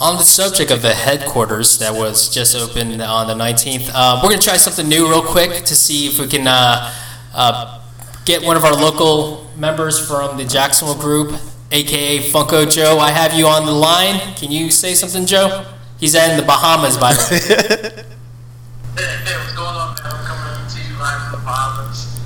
On 0.00 0.16
the 0.16 0.24
subject 0.24 0.70
of 0.72 0.82
the 0.82 0.94
headquarters 0.94 1.78
that 1.78 1.94
was 1.94 2.28
just 2.34 2.56
opened 2.56 3.00
on 3.00 3.26
the 3.28 3.34
19th, 3.34 3.90
uh, 3.94 4.18
we're 4.22 4.30
going 4.30 4.40
to 4.40 4.46
try 4.46 4.56
something 4.56 4.88
new 4.88 5.08
real 5.08 5.22
quick 5.22 5.64
to 5.64 5.74
see 5.76 6.06
if 6.08 6.18
we 6.18 6.26
can 6.26 6.46
uh, 6.48 6.92
uh, 7.34 7.80
get 8.24 8.42
one 8.42 8.56
of 8.56 8.64
our 8.64 8.74
local 8.74 9.48
members 9.56 10.04
from 10.04 10.36
the 10.38 10.44
Jacksonville 10.44 11.00
group, 11.00 11.32
aka 11.70 12.18
Funko 12.18 12.68
Joe. 12.68 12.98
I 12.98 13.10
have 13.10 13.32
you 13.34 13.46
on 13.46 13.64
the 13.64 13.72
line. 13.72 14.18
Can 14.34 14.50
you 14.50 14.70
say 14.70 14.94
something, 14.94 15.24
Joe? 15.24 15.64
He's 16.00 16.16
in 16.16 16.36
the 16.36 16.42
Bahamas, 16.42 16.98
by 16.98 17.12
the 17.14 17.94
way. 17.96 18.04
Hey, 18.94 19.04
hey, 19.24 19.38
what's 19.38 19.54
going 19.54 19.68
on, 19.68 19.94
man? 19.94 20.12
I'm 20.12 20.24
coming 20.26 20.68
to 20.68 20.78
you 20.84 20.98
live 21.00 21.22
from 21.22 21.40
the 21.40 21.44
Bahamas. 21.46 22.20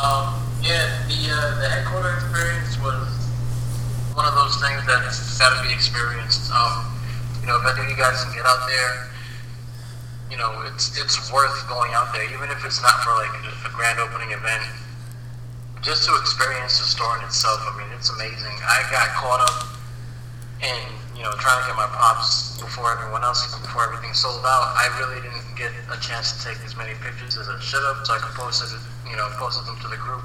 Um, 0.00 0.41
yeah, 0.62 0.86
the 1.10 1.18
uh, 1.26 1.58
the 1.58 1.66
headquarter 1.66 2.14
experience 2.14 2.78
was 2.78 3.10
one 4.14 4.22
of 4.22 4.34
those 4.38 4.54
things 4.62 4.86
that's 4.86 5.38
got 5.38 5.50
to 5.58 5.60
be 5.66 5.74
experienced. 5.74 6.54
Um, 6.54 6.86
you 7.42 7.50
know, 7.50 7.58
if 7.58 7.66
any 7.66 7.82
of 7.82 7.90
you 7.90 7.98
guys 7.98 8.22
can 8.22 8.30
get 8.30 8.46
out 8.46 8.62
there, 8.70 9.10
you 10.30 10.38
know, 10.38 10.62
it's 10.70 10.94
it's 10.94 11.18
worth 11.34 11.66
going 11.66 11.90
out 11.98 12.14
there, 12.14 12.22
even 12.30 12.46
if 12.54 12.62
it's 12.62 12.78
not 12.78 13.02
for 13.02 13.10
like 13.18 13.34
a, 13.42 13.70
grand 13.74 13.98
opening 13.98 14.30
event. 14.30 14.62
Just 15.82 16.06
to 16.06 16.14
experience 16.22 16.78
the 16.78 16.86
store 16.86 17.18
in 17.18 17.24
itself, 17.26 17.58
I 17.66 17.74
mean, 17.74 17.90
it's 17.98 18.14
amazing. 18.14 18.54
I 18.62 18.86
got 18.94 19.10
caught 19.18 19.42
up 19.42 19.66
in 20.62 20.78
you 21.18 21.26
know 21.26 21.34
trying 21.42 21.58
to 21.58 21.66
get 21.66 21.74
my 21.74 21.90
pops 21.90 22.62
before 22.62 22.86
everyone 22.94 23.26
else, 23.26 23.42
before 23.58 23.90
everything 23.90 24.14
sold 24.14 24.46
out. 24.46 24.78
I 24.78 24.86
really 25.02 25.18
didn't 25.26 25.58
get 25.58 25.74
a 25.90 25.98
chance 25.98 26.38
to 26.38 26.54
take 26.54 26.62
as 26.62 26.78
many 26.78 26.94
pictures 27.02 27.34
as 27.34 27.50
I 27.50 27.58
should 27.58 27.82
have, 27.82 28.06
so 28.06 28.14
I 28.14 28.22
could 28.22 28.38
post 28.38 28.62
it, 28.62 28.70
you 29.10 29.18
know, 29.18 29.26
posted 29.42 29.66
them 29.66 29.74
to 29.82 29.88
the 29.90 29.98
group. 29.98 30.22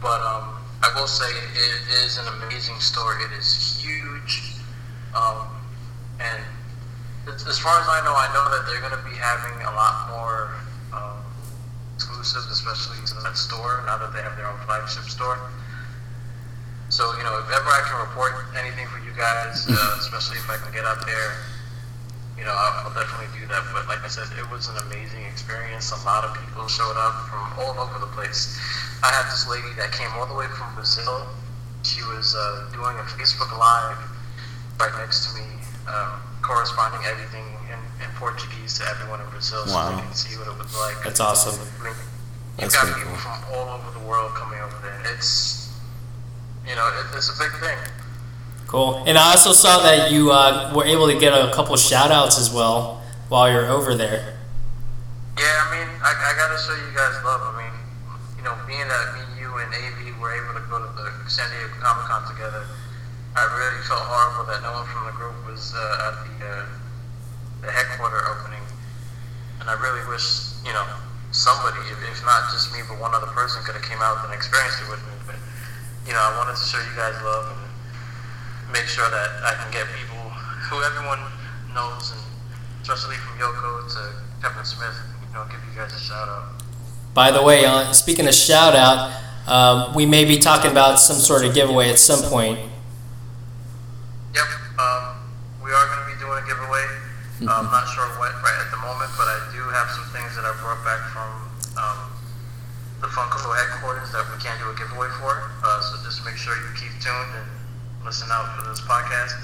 But 0.00 0.20
um, 0.20 0.56
I 0.82 0.92
will 0.94 1.06
say 1.06 1.26
it 1.26 2.04
is 2.04 2.18
an 2.18 2.26
amazing 2.38 2.78
store. 2.80 3.18
It 3.20 3.32
is 3.38 3.80
huge, 3.80 4.54
um, 5.14 5.48
and 6.20 6.42
as 7.28 7.46
as 7.46 7.58
far 7.58 7.80
as 7.80 7.86
I 7.88 8.04
know, 8.04 8.14
I 8.14 8.28
know 8.34 8.44
that 8.52 8.66
they're 8.68 8.80
going 8.80 8.96
to 8.96 9.04
be 9.08 9.16
having 9.16 9.56
a 9.64 9.72
lot 9.72 10.10
more 10.10 10.54
um, 10.92 11.18
exclusives, 11.94 12.46
especially 12.50 13.00
to 13.06 13.14
that 13.24 13.36
store 13.36 13.82
now 13.86 13.98
that 13.98 14.12
they 14.12 14.22
have 14.22 14.36
their 14.36 14.46
own 14.46 14.58
flagship 14.66 15.04
store. 15.04 15.38
So 16.88 17.16
you 17.16 17.24
know, 17.24 17.38
if 17.38 17.50
ever 17.50 17.66
I 17.66 17.82
can 17.88 17.98
report 18.00 18.32
anything 18.54 18.86
for 18.86 18.98
you 19.00 19.12
guys, 19.16 19.66
uh, 19.68 19.96
especially 20.00 20.38
if 20.38 20.48
I 20.50 20.56
can 20.56 20.72
get 20.72 20.84
out 20.84 21.04
there, 21.06 21.34
you 22.38 22.44
know, 22.44 22.52
I'll, 22.52 22.86
I'll 22.88 22.94
definitely 22.94 23.32
do 23.38 23.46
that. 23.48 23.64
But 23.72 23.88
like 23.88 24.04
I 24.04 24.08
said, 24.08 24.28
it 24.38 24.44
was 24.50 24.68
an 24.68 24.76
amazing 24.88 25.24
experience. 25.24 25.90
A 25.92 26.00
lot 26.04 26.24
of 26.24 26.36
people 26.36 26.68
showed 26.68 26.96
up 26.96 27.26
from 27.32 27.44
all 27.58 27.74
over 27.80 27.98
the 27.98 28.10
place. 28.12 28.56
I 29.02 29.08
had 29.12 29.24
this 29.32 29.48
lady 29.48 29.72
that 29.76 29.92
came 29.92 30.08
all 30.16 30.26
the 30.26 30.34
way 30.36 30.46
from 30.56 30.74
Brazil. 30.74 31.26
She 31.82 32.02
was 32.12 32.34
uh, 32.34 32.68
doing 32.72 32.96
a 32.98 33.06
Facebook 33.16 33.52
Live 33.56 33.98
right 34.80 34.92
next 35.00 35.32
to 35.32 35.40
me, 35.40 35.46
um, 35.88 36.20
corresponding 36.42 37.00
everything 37.08 37.44
in, 37.72 37.80
in 38.04 38.10
Portuguese 38.20 38.76
to 38.78 38.84
everyone 38.88 39.20
in 39.20 39.28
Brazil, 39.30 39.64
so 39.66 39.72
Wow. 39.74 39.96
they 39.96 40.02
can 40.02 40.12
see 40.14 40.36
what 40.36 40.48
it 40.48 40.56
was 40.58 40.74
like. 40.76 41.00
That's 41.04 41.20
awesome. 41.20 41.56
I 41.80 41.84
mean, 41.84 41.94
you've 42.60 42.72
got 42.72 42.86
people 42.86 43.12
cool. 43.12 43.16
from 43.16 43.38
all 43.54 43.68
over 43.80 43.88
the 43.98 44.04
world 44.04 44.34
coming 44.34 44.60
over 44.60 44.76
there. 44.82 45.00
It's, 45.14 45.72
you 46.68 46.74
know, 46.74 46.84
it, 47.00 47.16
it's 47.16 47.30
a 47.32 47.38
big 47.38 47.52
thing. 47.60 47.78
Cool. 48.66 49.04
And 49.06 49.16
I 49.16 49.30
also 49.30 49.52
saw 49.52 49.82
that 49.82 50.10
you 50.10 50.32
uh, 50.32 50.72
were 50.74 50.84
able 50.84 51.06
to 51.06 51.18
get 51.18 51.30
a 51.32 51.52
couple 51.54 51.76
shout 51.76 52.10
outs 52.10 52.38
as 52.38 52.52
well 52.52 53.02
while 53.28 53.50
you're 53.50 53.70
over 53.70 53.94
there. 53.94 54.38
Yeah, 55.38 55.44
I 55.46 55.66
mean, 55.70 55.88
I, 56.02 56.10
I 56.10 56.30
gotta 56.34 56.58
show 56.58 56.74
you 56.74 56.90
guys 56.90 57.14
love. 57.22 57.44
I 57.46 57.62
mean, 57.62 57.74
you 58.38 58.42
know, 58.42 58.56
being 58.66 58.82
that 58.88 59.06
me, 59.14 59.22
you, 59.38 59.52
and 59.54 59.70
AV 59.70 60.18
were 60.18 60.34
able 60.34 60.58
to 60.58 60.64
go 60.66 60.82
to 60.82 60.90
the 60.98 61.06
San 61.30 61.46
Diego 61.50 61.78
Comic 61.78 62.10
Con 62.10 62.26
together, 62.26 62.66
I 63.36 63.44
really 63.52 63.82
felt 63.84 64.02
horrible 64.02 64.48
that 64.50 64.64
no 64.64 64.72
one 64.72 64.88
from 64.88 65.06
the 65.06 65.14
group 65.14 65.36
was 65.46 65.76
uh, 65.76 66.08
at 66.08 66.14
the 66.24 66.34
uh, 66.40 66.66
the 67.62 67.70
headquarter 67.70 68.24
opening, 68.32 68.64
and 69.60 69.68
I 69.68 69.76
really 69.76 70.02
wish, 70.08 70.56
you 70.64 70.72
know, 70.72 70.86
somebody, 71.30 71.78
if, 71.92 72.00
if 72.00 72.24
not 72.24 72.48
just 72.48 72.72
me, 72.72 72.80
but 72.88 72.98
one 72.98 73.12
other 73.14 73.30
person, 73.30 73.62
could 73.62 73.76
have 73.76 73.84
came 73.84 74.00
out 74.00 74.24
and 74.24 74.32
experienced 74.32 74.80
it 74.82 74.88
with 74.88 75.04
me. 75.04 75.14
But 75.28 75.36
you 76.08 76.16
know, 76.16 76.22
I 76.22 76.32
wanted 76.40 76.56
to 76.56 76.64
show 76.64 76.80
you 76.80 76.96
guys 76.96 77.14
love 77.22 77.52
and 77.52 77.65
make 78.72 78.86
sure 78.86 79.08
that 79.10 79.30
I 79.44 79.54
can 79.62 79.70
get 79.72 79.86
people 79.94 80.22
who 80.70 80.82
everyone 80.82 81.20
knows, 81.74 82.12
and 82.12 82.22
especially 82.82 83.16
from 83.16 83.38
Yoko 83.38 83.86
to 83.86 84.02
Kevin 84.42 84.64
Smith, 84.64 84.94
you 85.26 85.34
know, 85.34 85.44
give 85.50 85.60
you 85.62 85.78
guys 85.78 85.92
a 85.92 85.98
shout 85.98 86.28
out. 86.28 86.62
By 87.14 87.30
the 87.30 87.42
way, 87.42 87.64
uh, 87.64 87.92
speaking 87.92 88.26
of 88.26 88.34
shout 88.34 88.74
out, 88.74 89.12
um, 89.46 89.94
we 89.94 90.06
may 90.06 90.24
be 90.24 90.38
talking 90.38 90.70
about 90.70 90.98
some 90.98 91.16
sort 91.16 91.44
of 91.44 91.54
giveaway 91.54 91.90
at 91.90 91.98
some 91.98 92.22
point. 92.28 92.58
Yep, 94.34 94.48
um, 94.78 95.16
we 95.62 95.70
are 95.70 95.86
going 95.86 96.02
to 96.02 96.08
be 96.12 96.18
doing 96.18 96.42
a 96.42 96.46
giveaway. 96.46 96.84
Uh, 97.46 97.62
I'm 97.62 97.70
not 97.70 97.86
sure 97.88 98.04
what 98.18 98.32
right 98.42 98.58
at 98.64 98.70
the 98.72 98.80
moment, 98.82 99.12
but 99.16 99.28
I 99.28 99.38
do 99.52 99.62
have 99.70 99.88
some 99.92 100.08
things 100.12 100.34
that 100.36 100.44
I 100.44 100.52
brought 100.60 100.82
back 100.84 101.00
from 101.12 101.28
um, 101.78 101.98
the 103.00 103.08
Funko 103.08 103.52
headquarters 103.54 104.12
that 104.12 104.24
we 104.32 104.36
can't 104.42 104.58
do 104.60 104.68
a 104.68 104.76
giveaway 104.76 105.08
for. 105.20 105.52
Uh, 105.62 105.80
so 105.80 106.02
just 106.02 106.24
make 106.24 106.36
sure 106.36 106.56
you 106.56 106.72
keep 106.74 106.92
tuned 107.00 107.32
and 107.36 107.55
listen 108.06 108.28
out 108.30 108.56
for 108.56 108.68
this 108.68 108.80
podcast. 108.80 109.34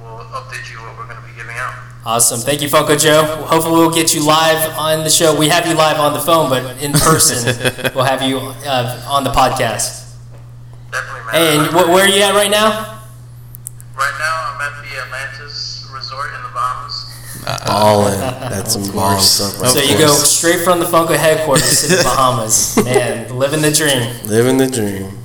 We'll 0.00 0.18
update 0.34 0.70
you 0.70 0.78
what 0.82 0.98
we're 0.98 1.04
going 1.06 1.16
to 1.16 1.22
be 1.28 1.34
giving 1.36 1.54
out. 1.56 1.74
Awesome. 2.04 2.40
Thank 2.40 2.60
you, 2.60 2.68
Funko 2.68 3.00
Joe. 3.00 3.22
Hopefully, 3.46 3.78
we'll 3.78 3.94
get 3.94 4.12
you 4.12 4.26
live 4.26 4.76
on 4.76 5.04
the 5.04 5.10
show. 5.10 5.38
We 5.38 5.48
have 5.48 5.66
you 5.66 5.74
live 5.74 5.98
on 6.00 6.12
the 6.12 6.18
phone, 6.18 6.50
but 6.50 6.82
in 6.82 6.92
person, 6.92 7.46
we'll 7.94 8.04
have 8.04 8.22
you 8.22 8.38
uh, 8.38 9.06
on 9.08 9.22
the 9.22 9.30
podcast. 9.30 10.12
Definitely, 10.90 11.20
man. 11.26 11.34
Hey, 11.34 11.58
and 11.58 11.66
wh- 11.68 11.88
where 11.88 12.04
are 12.04 12.08
you 12.08 12.20
at 12.22 12.34
right 12.34 12.50
now? 12.50 12.98
Right 13.96 14.16
now, 14.18 14.54
I'm 14.54 14.60
at 14.60 14.82
the 14.82 14.98
Atlantis 15.06 15.88
Resort 15.94 16.34
in 16.34 16.42
the 16.42 16.48
Bahamas. 16.48 17.08
All 17.68 18.08
in. 18.08 18.18
That's 18.18 18.72
some 18.72 18.92
bomb 18.92 19.20
stuff 19.20 19.60
right 19.60 19.70
So 19.70 19.80
you 19.80 19.96
go 19.98 20.08
straight 20.12 20.60
from 20.64 20.80
the 20.80 20.84
Funko 20.86 21.16
headquarters 21.16 21.82
to 21.82 21.96
the 21.96 22.02
Bahamas. 22.04 22.82
Man, 22.84 23.36
living 23.38 23.62
the 23.62 23.70
dream. 23.70 24.10
Living 24.26 24.56
the 24.58 24.66
dream. 24.66 25.21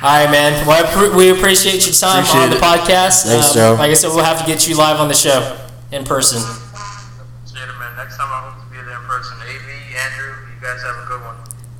All 0.00 0.08
right, 0.24 0.30
man. 0.30 0.64
Well, 0.66 1.16
we 1.16 1.30
appreciate 1.30 1.84
your 1.84 1.94
time 1.94 2.22
Appreciate 2.22 2.42
on 2.44 2.50
the 2.50 2.56
it. 2.56 2.62
podcast. 2.62 3.24
Um, 3.26 3.30
Thanks, 3.32 3.52
Joe. 3.54 3.74
Like 3.78 3.90
I 3.90 3.94
said, 3.94 4.08
we'll 4.14 4.24
have 4.24 4.38
to 4.40 4.46
get 4.46 4.68
you 4.68 4.76
live 4.76 5.00
on 5.00 5.08
the 5.08 5.14
show 5.14 5.58
in 5.90 6.04
person. 6.04 6.38
Appreciate 6.40 7.66
man. 7.80 7.96
Next 7.96 8.16
time 8.16 8.28
I 8.30 8.48
hope 8.50 8.62
to 8.64 8.70
be 8.70 8.76
there 8.76 8.94
in 8.96 9.04
person. 9.06 9.36
AV, 9.38 9.68
Andrew, 10.04 10.34
you 10.54 10.60
guys 10.62 10.82
have 10.82 11.02
a 11.02 11.06
good 11.08 11.20
one. 11.20 11.34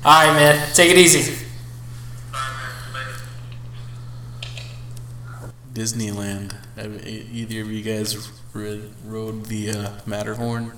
All 0.05 0.27
right, 0.27 0.33
man. 0.35 0.69
Take 0.75 0.91
it 0.91 0.99
easy. 0.99 1.47
Bye, 2.33 2.39
man. 2.93 3.07
Later. 5.39 5.53
Disneyland. 5.73 6.57
Have 6.77 7.07
either 7.07 7.61
of 7.61 7.71
you 7.71 7.83
guys 7.83 8.31
rid, 8.53 8.91
rode 9.05 9.45
the 9.47 9.71
uh, 9.71 9.91
Matterhorn? 10.07 10.73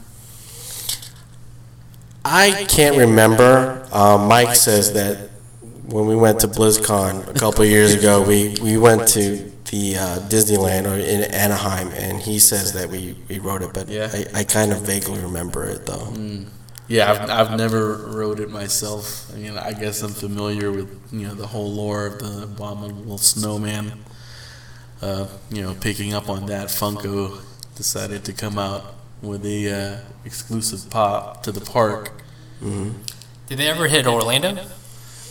I 2.23 2.67
can't 2.69 2.97
remember. 2.99 3.87
Um, 3.93 4.29
Mike 4.29 4.55
says 4.57 4.93
that 4.93 5.30
when 5.91 6.07
we 6.07 6.17
went 6.17 6.41
to 6.41 6.49
BlizzCon 6.49 7.29
a 7.29 7.39
couple 7.39 7.63
of 7.63 7.69
years 7.69 7.95
ago, 7.95 8.23
we, 8.23 8.57
we 8.63 8.79
went 8.79 9.09
to 9.09 9.51
the 9.71 9.97
uh, 9.97 10.19
Disneyland 10.29 10.91
or 10.91 10.95
in 10.99 11.23
Anaheim, 11.33 11.89
and 11.89 12.21
he 12.21 12.39
says 12.39 12.73
that 12.73 12.89
we, 12.89 13.17
we 13.29 13.39
rode 13.39 13.63
it, 13.63 13.73
but 13.73 13.89
Yeah. 13.89 14.09
I, 14.13 14.41
I 14.41 14.45
kind 14.45 14.73
of 14.73 14.83
vaguely 14.83 15.21
remember 15.21 15.65
it 15.65 15.87
though. 15.87 16.13
Yeah, 16.89 17.13
I've, 17.13 17.31
I've 17.31 17.57
never 17.59 17.95
wrote 18.09 18.41
it 18.41 18.51
myself. 18.51 19.31
I 19.33 19.39
mean, 19.39 19.57
I 19.57 19.73
guess 19.73 20.03
I'm 20.03 20.11
familiar 20.11 20.73
with 20.73 20.89
you 21.13 21.29
know 21.29 21.35
the 21.35 21.47
whole 21.47 21.71
lore 21.73 22.07
of 22.07 22.19
the 22.19 22.43
abominable 22.45 23.19
snowman. 23.19 23.93
Uh, 25.01 25.29
you 25.51 25.63
know, 25.63 25.75
picking 25.81 26.15
up 26.15 26.29
on 26.29 26.47
that, 26.47 26.67
Funko 26.69 27.41
decided 27.77 28.25
to 28.25 28.33
come 28.33 28.59
out 28.59 28.95
with 29.23 29.47
a 29.47 29.71
uh, 29.73 30.01
exclusive 30.25 30.91
pop 30.91 31.43
to 31.45 31.53
the 31.53 31.61
park. 31.61 32.11
Did 32.61 33.59
they 33.59 33.69
ever 33.69 33.87
hit 33.87 34.07
Orlando? 34.07 34.59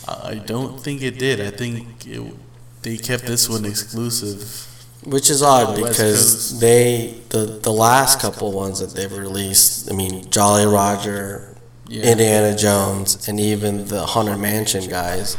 I 0.07 0.35
don't 0.35 0.79
think 0.79 1.01
it 1.01 1.19
did. 1.19 1.39
I 1.41 1.51
think 1.51 2.05
it, 2.07 2.33
they 2.81 2.97
kept 2.97 3.25
this 3.25 3.49
one 3.49 3.65
exclusive. 3.65 4.65
Which 5.05 5.29
is 5.29 5.41
odd 5.41 5.75
because 5.77 6.59
they 6.59 7.15
the 7.29 7.45
the 7.63 7.71
last 7.71 8.19
couple 8.19 8.51
ones 8.51 8.79
that 8.79 8.93
they've 8.95 9.11
released. 9.11 9.89
I 9.89 9.95
mean, 9.95 10.29
Jolly 10.29 10.65
Roger, 10.65 11.55
Yeah. 11.87 12.11
Indiana 12.11 12.55
Jones, 12.57 13.27
and 13.27 13.39
even 13.39 13.87
the 13.87 14.05
Haunted 14.05 14.39
Mansion 14.39 14.89
guys. 14.89 15.37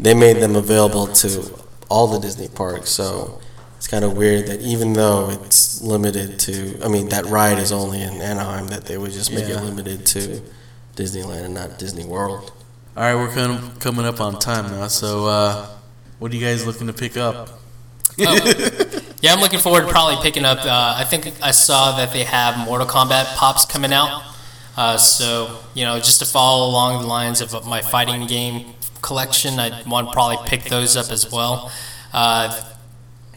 They 0.00 0.14
made 0.14 0.38
them 0.38 0.56
available 0.56 1.06
to 1.06 1.28
all 1.88 2.06
the 2.08 2.18
Disney 2.18 2.48
parks. 2.48 2.90
So 2.90 3.40
it's 3.76 3.86
kind 3.86 4.04
of 4.04 4.16
weird 4.16 4.46
that 4.46 4.60
even 4.62 4.94
though 4.94 5.30
it's 5.30 5.82
limited 5.82 6.38
to, 6.40 6.80
I 6.82 6.88
mean, 6.88 7.10
that 7.10 7.26
ride 7.26 7.58
is 7.58 7.70
only 7.70 8.02
in 8.02 8.20
Anaheim, 8.22 8.66
that 8.68 8.86
they 8.86 8.96
would 8.98 9.12
just 9.12 9.30
make 9.32 9.46
Yeah. 9.48 9.58
it 9.60 9.64
limited 9.64 10.04
to 10.06 10.40
Disneyland 10.96 11.44
and 11.44 11.54
not 11.54 11.78
Disney 11.78 12.04
World. 12.06 12.50
All 12.96 13.02
right, 13.02 13.14
we're 13.16 13.50
of 13.50 13.80
coming 13.80 14.06
up 14.06 14.20
on 14.20 14.38
time 14.38 14.70
now. 14.70 14.86
So, 14.86 15.26
uh, 15.26 15.66
what 16.20 16.30
are 16.30 16.36
you 16.36 16.40
guys 16.40 16.64
looking 16.64 16.86
to 16.86 16.92
pick 16.92 17.16
up? 17.16 17.48
Yeah, 18.16 19.32
I'm 19.32 19.40
looking 19.40 19.58
forward 19.58 19.80
to 19.80 19.88
probably 19.88 20.22
picking 20.22 20.44
up. 20.44 20.58
Uh, 20.58 20.94
I 20.98 21.02
think 21.02 21.32
I 21.42 21.50
saw 21.50 21.96
that 21.96 22.12
they 22.12 22.22
have 22.22 22.56
Mortal 22.56 22.86
Kombat 22.86 23.34
pops 23.34 23.64
coming 23.64 23.92
out. 23.92 24.22
Uh, 24.76 24.96
so, 24.96 25.58
you 25.74 25.84
know, 25.84 25.96
just 25.96 26.20
to 26.20 26.24
follow 26.24 26.70
along 26.70 27.02
the 27.02 27.08
lines 27.08 27.40
of 27.40 27.66
my 27.66 27.80
fighting 27.80 28.28
game 28.28 28.74
collection, 29.02 29.58
I 29.58 29.82
want 29.88 30.08
to 30.08 30.12
probably 30.12 30.46
pick 30.46 30.62
those 30.64 30.96
up 30.96 31.10
as 31.10 31.32
well. 31.32 31.72
Uh, 32.12 32.62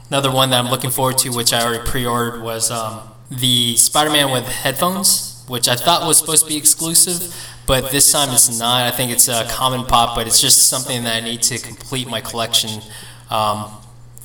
another 0.09 0.31
one 0.31 0.51
that 0.51 0.63
I'm 0.63 0.69
looking 0.69 0.91
forward 0.91 1.17
to, 1.19 1.29
which 1.29 1.51
I 1.51 1.63
already 1.63 1.83
pre 1.89 2.05
ordered, 2.05 2.43
was 2.43 2.69
um, 2.69 3.01
the 3.31 3.75
Spider 3.75 4.11
Man 4.11 4.31
with 4.31 4.45
headphones, 4.47 5.43
which 5.47 5.67
I 5.67 5.75
thought 5.75 6.05
was 6.05 6.19
supposed 6.19 6.43
to 6.43 6.49
be 6.49 6.57
exclusive, 6.57 7.33
but 7.67 7.91
this 7.91 8.11
time 8.11 8.33
it's 8.33 8.57
not. 8.57 8.87
I 8.87 8.91
think 8.91 9.11
it's 9.11 9.27
a 9.27 9.45
common 9.49 9.85
pop, 9.85 10.15
but 10.15 10.25
it's 10.25 10.41
just 10.41 10.67
something 10.69 11.03
that 11.03 11.21
I 11.21 11.25
need 11.25 11.43
to 11.43 11.59
complete 11.59 12.09
my 12.09 12.21
collection. 12.21 12.81
Um, 13.29 13.69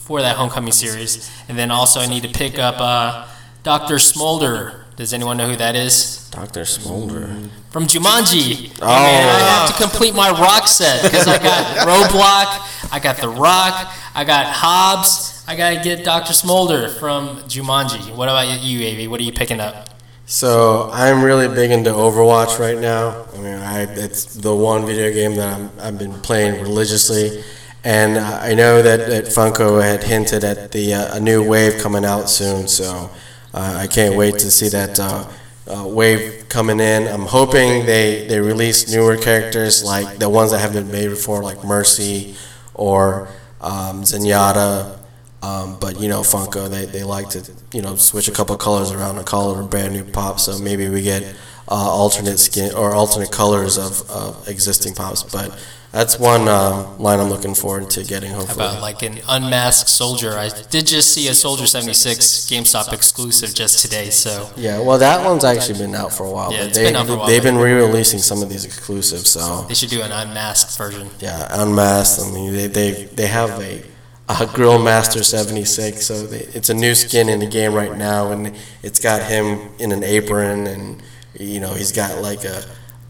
for 0.02 0.20
that 0.20 0.36
Homecoming 0.36 0.72
series. 0.72 1.30
And 1.48 1.56
then 1.56 1.70
also 1.70 2.00
I 2.00 2.06
need 2.06 2.24
to 2.24 2.28
pick 2.28 2.58
up 2.58 2.76
uh, 2.78 3.28
Dr. 3.62 3.98
Smolder. 3.98 4.84
Does 4.96 5.14
anyone 5.14 5.36
know 5.36 5.48
who 5.48 5.56
that 5.56 5.74
is? 5.74 6.28
Doctor 6.30 6.64
Smolder. 6.64 7.48
from 7.70 7.86
Jumanji. 7.86 8.76
Oh. 8.82 8.88
And 8.88 9.30
I 9.30 9.38
have 9.38 9.74
to 9.74 9.82
complete 9.82 10.14
my 10.14 10.30
rock 10.30 10.66
set 10.66 11.02
because 11.02 11.26
I 11.26 11.38
got 11.42 11.86
Roadblock, 11.88 12.92
I 12.92 13.00
got 13.02 13.18
The 13.18 13.28
Rock, 13.28 13.94
I 14.14 14.24
got 14.24 14.46
Hobbs, 14.46 15.44
I 15.48 15.56
gotta 15.56 15.82
get 15.82 16.04
Dr. 16.04 16.32
Smolder 16.32 16.88
from 16.88 17.38
Jumanji. 17.48 18.14
What 18.14 18.28
about 18.28 18.62
you, 18.62 18.86
Avi? 18.86 19.08
What 19.08 19.20
are 19.20 19.24
you 19.24 19.32
picking 19.32 19.60
up? 19.60 19.88
So 20.32 20.88
I'm 20.90 21.22
really 21.22 21.46
big 21.54 21.70
into 21.72 21.90
Overwatch 21.90 22.58
right 22.58 22.78
now. 22.78 23.26
I 23.34 23.36
mean, 23.36 23.58
I, 23.58 23.82
it's 23.82 24.24
the 24.24 24.56
one 24.56 24.86
video 24.86 25.12
game 25.12 25.36
that 25.36 25.60
I'm, 25.60 25.70
I've 25.78 25.98
been 25.98 26.14
playing 26.22 26.62
religiously, 26.62 27.44
and 27.84 28.16
I 28.16 28.54
know 28.54 28.80
that, 28.80 29.10
that 29.10 29.24
Funko 29.26 29.82
had 29.82 30.02
hinted 30.02 30.42
at 30.42 30.72
the 30.72 30.94
uh, 30.94 31.16
a 31.16 31.20
new 31.20 31.46
wave 31.46 31.82
coming 31.82 32.06
out 32.06 32.30
soon. 32.30 32.66
So 32.66 33.10
uh, 33.52 33.76
I 33.78 33.86
can't 33.86 34.16
wait 34.16 34.38
to 34.38 34.50
see 34.50 34.70
that 34.70 34.98
uh, 34.98 35.28
uh, 35.70 35.86
wave 35.86 36.48
coming 36.48 36.80
in. 36.80 37.08
I'm 37.08 37.26
hoping 37.26 37.84
they 37.84 38.26
they 38.26 38.40
release 38.40 38.90
newer 38.90 39.18
characters 39.18 39.84
like 39.84 40.18
the 40.18 40.30
ones 40.30 40.52
that 40.52 40.60
have 40.60 40.72
been 40.72 40.90
made 40.90 41.08
before, 41.08 41.42
like 41.42 41.62
Mercy 41.62 42.36
or 42.72 43.28
um, 43.60 44.00
Zenyatta. 44.02 44.98
Um, 45.42 45.76
but 45.80 46.00
you 46.00 46.08
know, 46.08 46.20
Funko 46.20 46.70
they, 46.70 46.84
they 46.86 47.02
like 47.02 47.28
to 47.30 47.50
you 47.72 47.82
know 47.82 47.96
switch 47.96 48.28
a 48.28 48.32
couple 48.32 48.56
colors 48.56 48.92
around 48.92 49.18
and 49.18 49.26
call 49.26 49.54
it 49.54 49.60
a 49.60 49.66
brand 49.66 49.92
new 49.92 50.04
pop. 50.04 50.38
So 50.38 50.58
maybe 50.58 50.88
we 50.88 51.02
get 51.02 51.22
uh, 51.68 51.74
alternate 51.74 52.38
skin 52.38 52.74
or 52.74 52.94
alternate 52.94 53.32
colors 53.32 53.78
of, 53.78 54.08
of 54.10 54.48
existing 54.48 54.94
pops. 54.94 55.22
But 55.24 55.58
that's 55.92 56.18
one 56.18 56.48
uh, 56.48 56.96
line 56.98 57.20
I'm 57.20 57.28
looking 57.28 57.54
forward 57.54 57.90
to 57.90 58.04
getting. 58.04 58.30
How 58.30 58.38
Hopefully, 58.38 58.66
about 58.66 58.80
like 58.80 59.02
an 59.02 59.18
unmasked 59.28 59.90
soldier? 59.90 60.32
I 60.32 60.48
did 60.70 60.86
just 60.86 61.12
see 61.12 61.28
a 61.28 61.34
Soldier 61.34 61.66
76 61.66 62.24
GameStop 62.46 62.92
exclusive 62.94 63.54
just 63.54 63.80
today, 63.80 64.08
so 64.08 64.50
yeah. 64.56 64.80
Well, 64.80 64.98
that 64.98 65.22
one's 65.24 65.44
actually 65.44 65.78
been 65.78 65.94
out 65.94 66.12
for 66.12 66.24
a 66.24 66.30
while. 66.30 66.50
Yeah, 66.50 66.64
but 66.64 66.74
they 66.74 66.84
been 66.84 66.96
out 66.96 67.06
for 67.06 67.12
a 67.12 67.16
while, 67.16 67.26
they've 67.26 67.42
been 67.42 67.58
re-releasing 67.58 68.20
some 68.20 68.42
of 68.42 68.48
these 68.48 68.64
exclusives. 68.64 69.30
So 69.30 69.66
they 69.68 69.74
should 69.74 69.90
do 69.90 70.00
an 70.00 70.12
unmasked 70.12 70.78
version. 70.78 71.10
yeah, 71.20 71.46
unmasked. 71.50 72.26
I 72.26 72.32
mean, 72.32 72.52
they 72.54 72.68
they 72.68 73.04
they 73.04 73.26
have 73.26 73.60
a. 73.60 73.84
A 74.28 74.46
Grill 74.46 74.78
Master 74.82 75.22
76, 75.22 76.06
so 76.06 76.26
they, 76.26 76.38
it's 76.38 76.70
a 76.70 76.74
new 76.74 76.94
skin 76.94 77.28
in 77.28 77.40
the 77.40 77.46
game 77.46 77.74
right 77.74 77.96
now, 77.96 78.30
and 78.32 78.54
it's 78.82 78.98
got 79.00 79.22
him 79.28 79.68
in 79.78 79.92
an 79.92 80.02
apron, 80.04 80.66
and 80.66 81.02
you 81.38 81.60
know 81.60 81.74
he's 81.74 81.92
got 81.92 82.22
like 82.22 82.44
a 82.44 82.62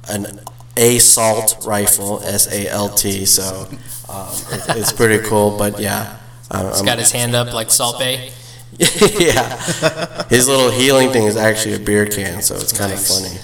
an 0.08 0.40
assault 0.76 1.58
rifle, 1.66 2.20
S 2.24 2.50
A 2.52 2.66
L 2.68 2.88
T. 2.88 3.24
So 3.26 3.66
um, 4.08 4.28
it, 4.50 4.76
it's 4.78 4.92
pretty 4.92 5.22
cool. 5.28 5.56
But 5.56 5.78
yeah, 5.78 6.16
uh, 6.50 6.68
He's 6.68 6.76
I'm- 6.78 6.86
got 6.86 6.98
his 6.98 7.12
hand 7.12 7.34
up 7.36 7.52
like 7.52 7.70
Salt 7.70 7.98
Bae. 8.00 8.30
yeah, 8.78 10.24
his 10.28 10.48
little 10.48 10.70
healing 10.70 11.10
thing 11.12 11.24
is 11.24 11.36
actually 11.36 11.74
a 11.74 11.78
beer 11.78 12.06
can, 12.06 12.40
so 12.42 12.54
it's 12.56 12.72
kind 12.76 12.90
of 12.90 12.98
Nice. 12.98 13.08
funny. 13.20 13.38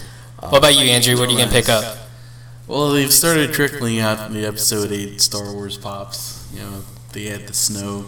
What 0.50 0.58
about 0.58 0.74
you, 0.74 0.90
Andrew? 0.90 1.18
What 1.18 1.28
are 1.28 1.32
you 1.32 1.38
gonna 1.38 1.50
pick 1.52 1.68
up? 1.68 1.98
Well, 2.66 2.90
they've 2.92 3.12
started 3.12 3.52
trickling 3.52 4.00
out 4.00 4.32
the 4.32 4.46
episode 4.46 4.90
eight 4.90 5.20
Star 5.20 5.52
Wars 5.52 5.76
pops. 5.76 6.48
You 6.52 6.60
know, 6.62 6.82
they 7.12 7.24
had 7.24 7.46
the 7.46 7.52
Snoke, 7.52 8.06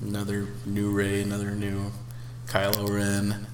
another 0.00 0.48
new 0.66 0.90
Rey, 0.90 1.22
another 1.22 1.50
new 1.52 1.92
Kylo 2.46 2.88
Ren. 2.88 3.46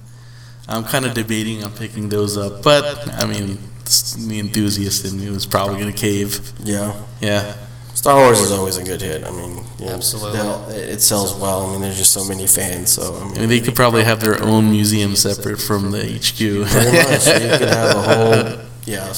I'm 0.67 0.83
kind 0.83 1.05
of 1.05 1.13
debating 1.13 1.63
on 1.63 1.71
picking 1.71 2.09
those 2.09 2.37
up, 2.37 2.63
but 2.63 3.07
I 3.21 3.25
mean, 3.25 3.57
s- 3.85 4.13
the 4.13 4.39
enthusiast 4.39 5.05
in 5.05 5.19
me 5.19 5.29
was 5.29 5.45
probably 5.45 5.79
gonna 5.79 5.91
cave. 5.91 6.39
Yeah, 6.63 6.93
Yeah, 7.19 7.55
Star 7.93 8.15
Wars 8.15 8.39
is 8.39 8.51
always 8.51 8.77
a 8.77 8.83
good 8.83 9.01
hit. 9.01 9.23
I 9.25 9.31
mean, 9.31 9.63
you 9.79 9.85
know, 9.87 9.93
Absolutely. 9.93 10.39
it 10.75 10.89
it 10.89 11.01
sells 11.01 11.33
well. 11.35 11.67
I 11.67 11.71
mean, 11.71 11.81
there's 11.81 11.97
just 11.97 12.11
so 12.13 12.23
many 12.23 12.47
fans. 12.47 12.91
So 12.91 13.15
I 13.15 13.17
I 13.17 13.23
mean, 13.25 13.33
mean, 13.41 13.49
they 13.49 13.59
could 13.59 13.75
probably 13.75 14.03
have 14.03 14.21
their 14.21 14.41
own 14.41 14.71
museum 14.71 15.15
separate 15.15 15.59
from 15.59 15.91
the 15.91 16.03
HQ. 16.03 16.37
pretty 16.37 16.97
much 16.97 17.27
you 17.27 17.57
could 17.57 17.69
have 17.69 17.95
a 17.95 18.01
whole 18.55 18.65
yeah 18.85 19.13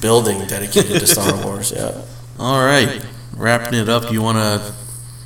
building 0.00 0.46
dedicated 0.46 1.00
to 1.00 1.06
Star 1.06 1.34
Wars. 1.44 1.72
Yeah. 1.74 2.02
All 2.38 2.62
right, 2.62 3.02
wrapping 3.36 3.78
it 3.78 3.88
up. 3.88 4.10
You 4.10 4.22
want 4.22 4.38
to 4.38 4.74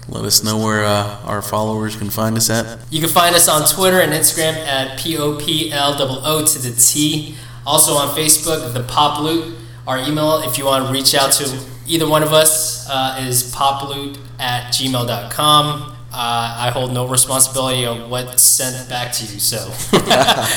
let 0.09 0.25
us 0.25 0.43
know 0.43 0.59
where 0.59 0.85
uh, 0.85 1.21
our 1.25 1.41
followers 1.41 1.97
can 1.97 2.11
find 2.11 2.37
us 2.37 2.51
at? 2.51 2.81
You 2.91 3.01
can 3.01 3.09
find 3.09 3.35
us 3.35 3.49
on 3.49 3.67
Twitter 3.67 4.01
and 4.01 4.13
Instagram 4.13 4.55
at 4.55 4.99
P-O-P-L-O-O 4.99 6.45
to 6.45 6.59
the 6.59 6.73
T. 6.73 7.37
Also 7.67 7.93
on 7.93 8.09
Facebook, 8.17 8.73
The 8.73 8.83
Pop 8.83 9.21
Loot. 9.23 9.57
Our 9.87 9.99
email, 9.99 10.43
if 10.45 10.59
you 10.59 10.65
want 10.65 10.87
to 10.87 10.93
reach 10.93 11.15
out 11.15 11.33
to 11.33 11.61
either 11.87 12.09
one 12.09 12.23
of 12.23 12.33
us, 12.33 12.89
uh, 12.89 13.25
is 13.27 13.55
poploot 13.55 14.19
at 14.39 14.73
gmail.com. 14.73 15.97
Uh, 16.13 16.57
I 16.59 16.71
hold 16.71 16.93
no 16.93 17.07
responsibility 17.07 17.87
on 17.87 18.11
what's 18.11 18.43
sent 18.43 18.89
back 18.89 19.13
to 19.13 19.25
you, 19.25 19.39
so 19.39 19.59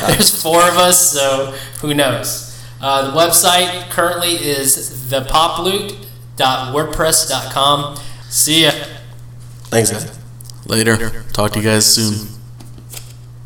there's 0.07 0.41
four 0.41 0.61
of 0.67 0.77
us, 0.77 1.11
so 1.11 1.55
who 1.79 1.93
knows. 1.93 2.49
Uh, 2.81 3.11
the 3.11 3.17
website 3.17 3.89
currently 3.91 4.31
is 4.31 4.89
thepoploot.wordpress.com. 6.37 7.97
See 8.29 8.63
ya. 8.63 8.71
Thanks, 9.65 9.91
guys. 9.91 10.19
Later. 10.65 11.23
Talk 11.33 11.51
to 11.53 11.59
you 11.59 11.65
guys 11.65 11.85
soon. 11.85 12.27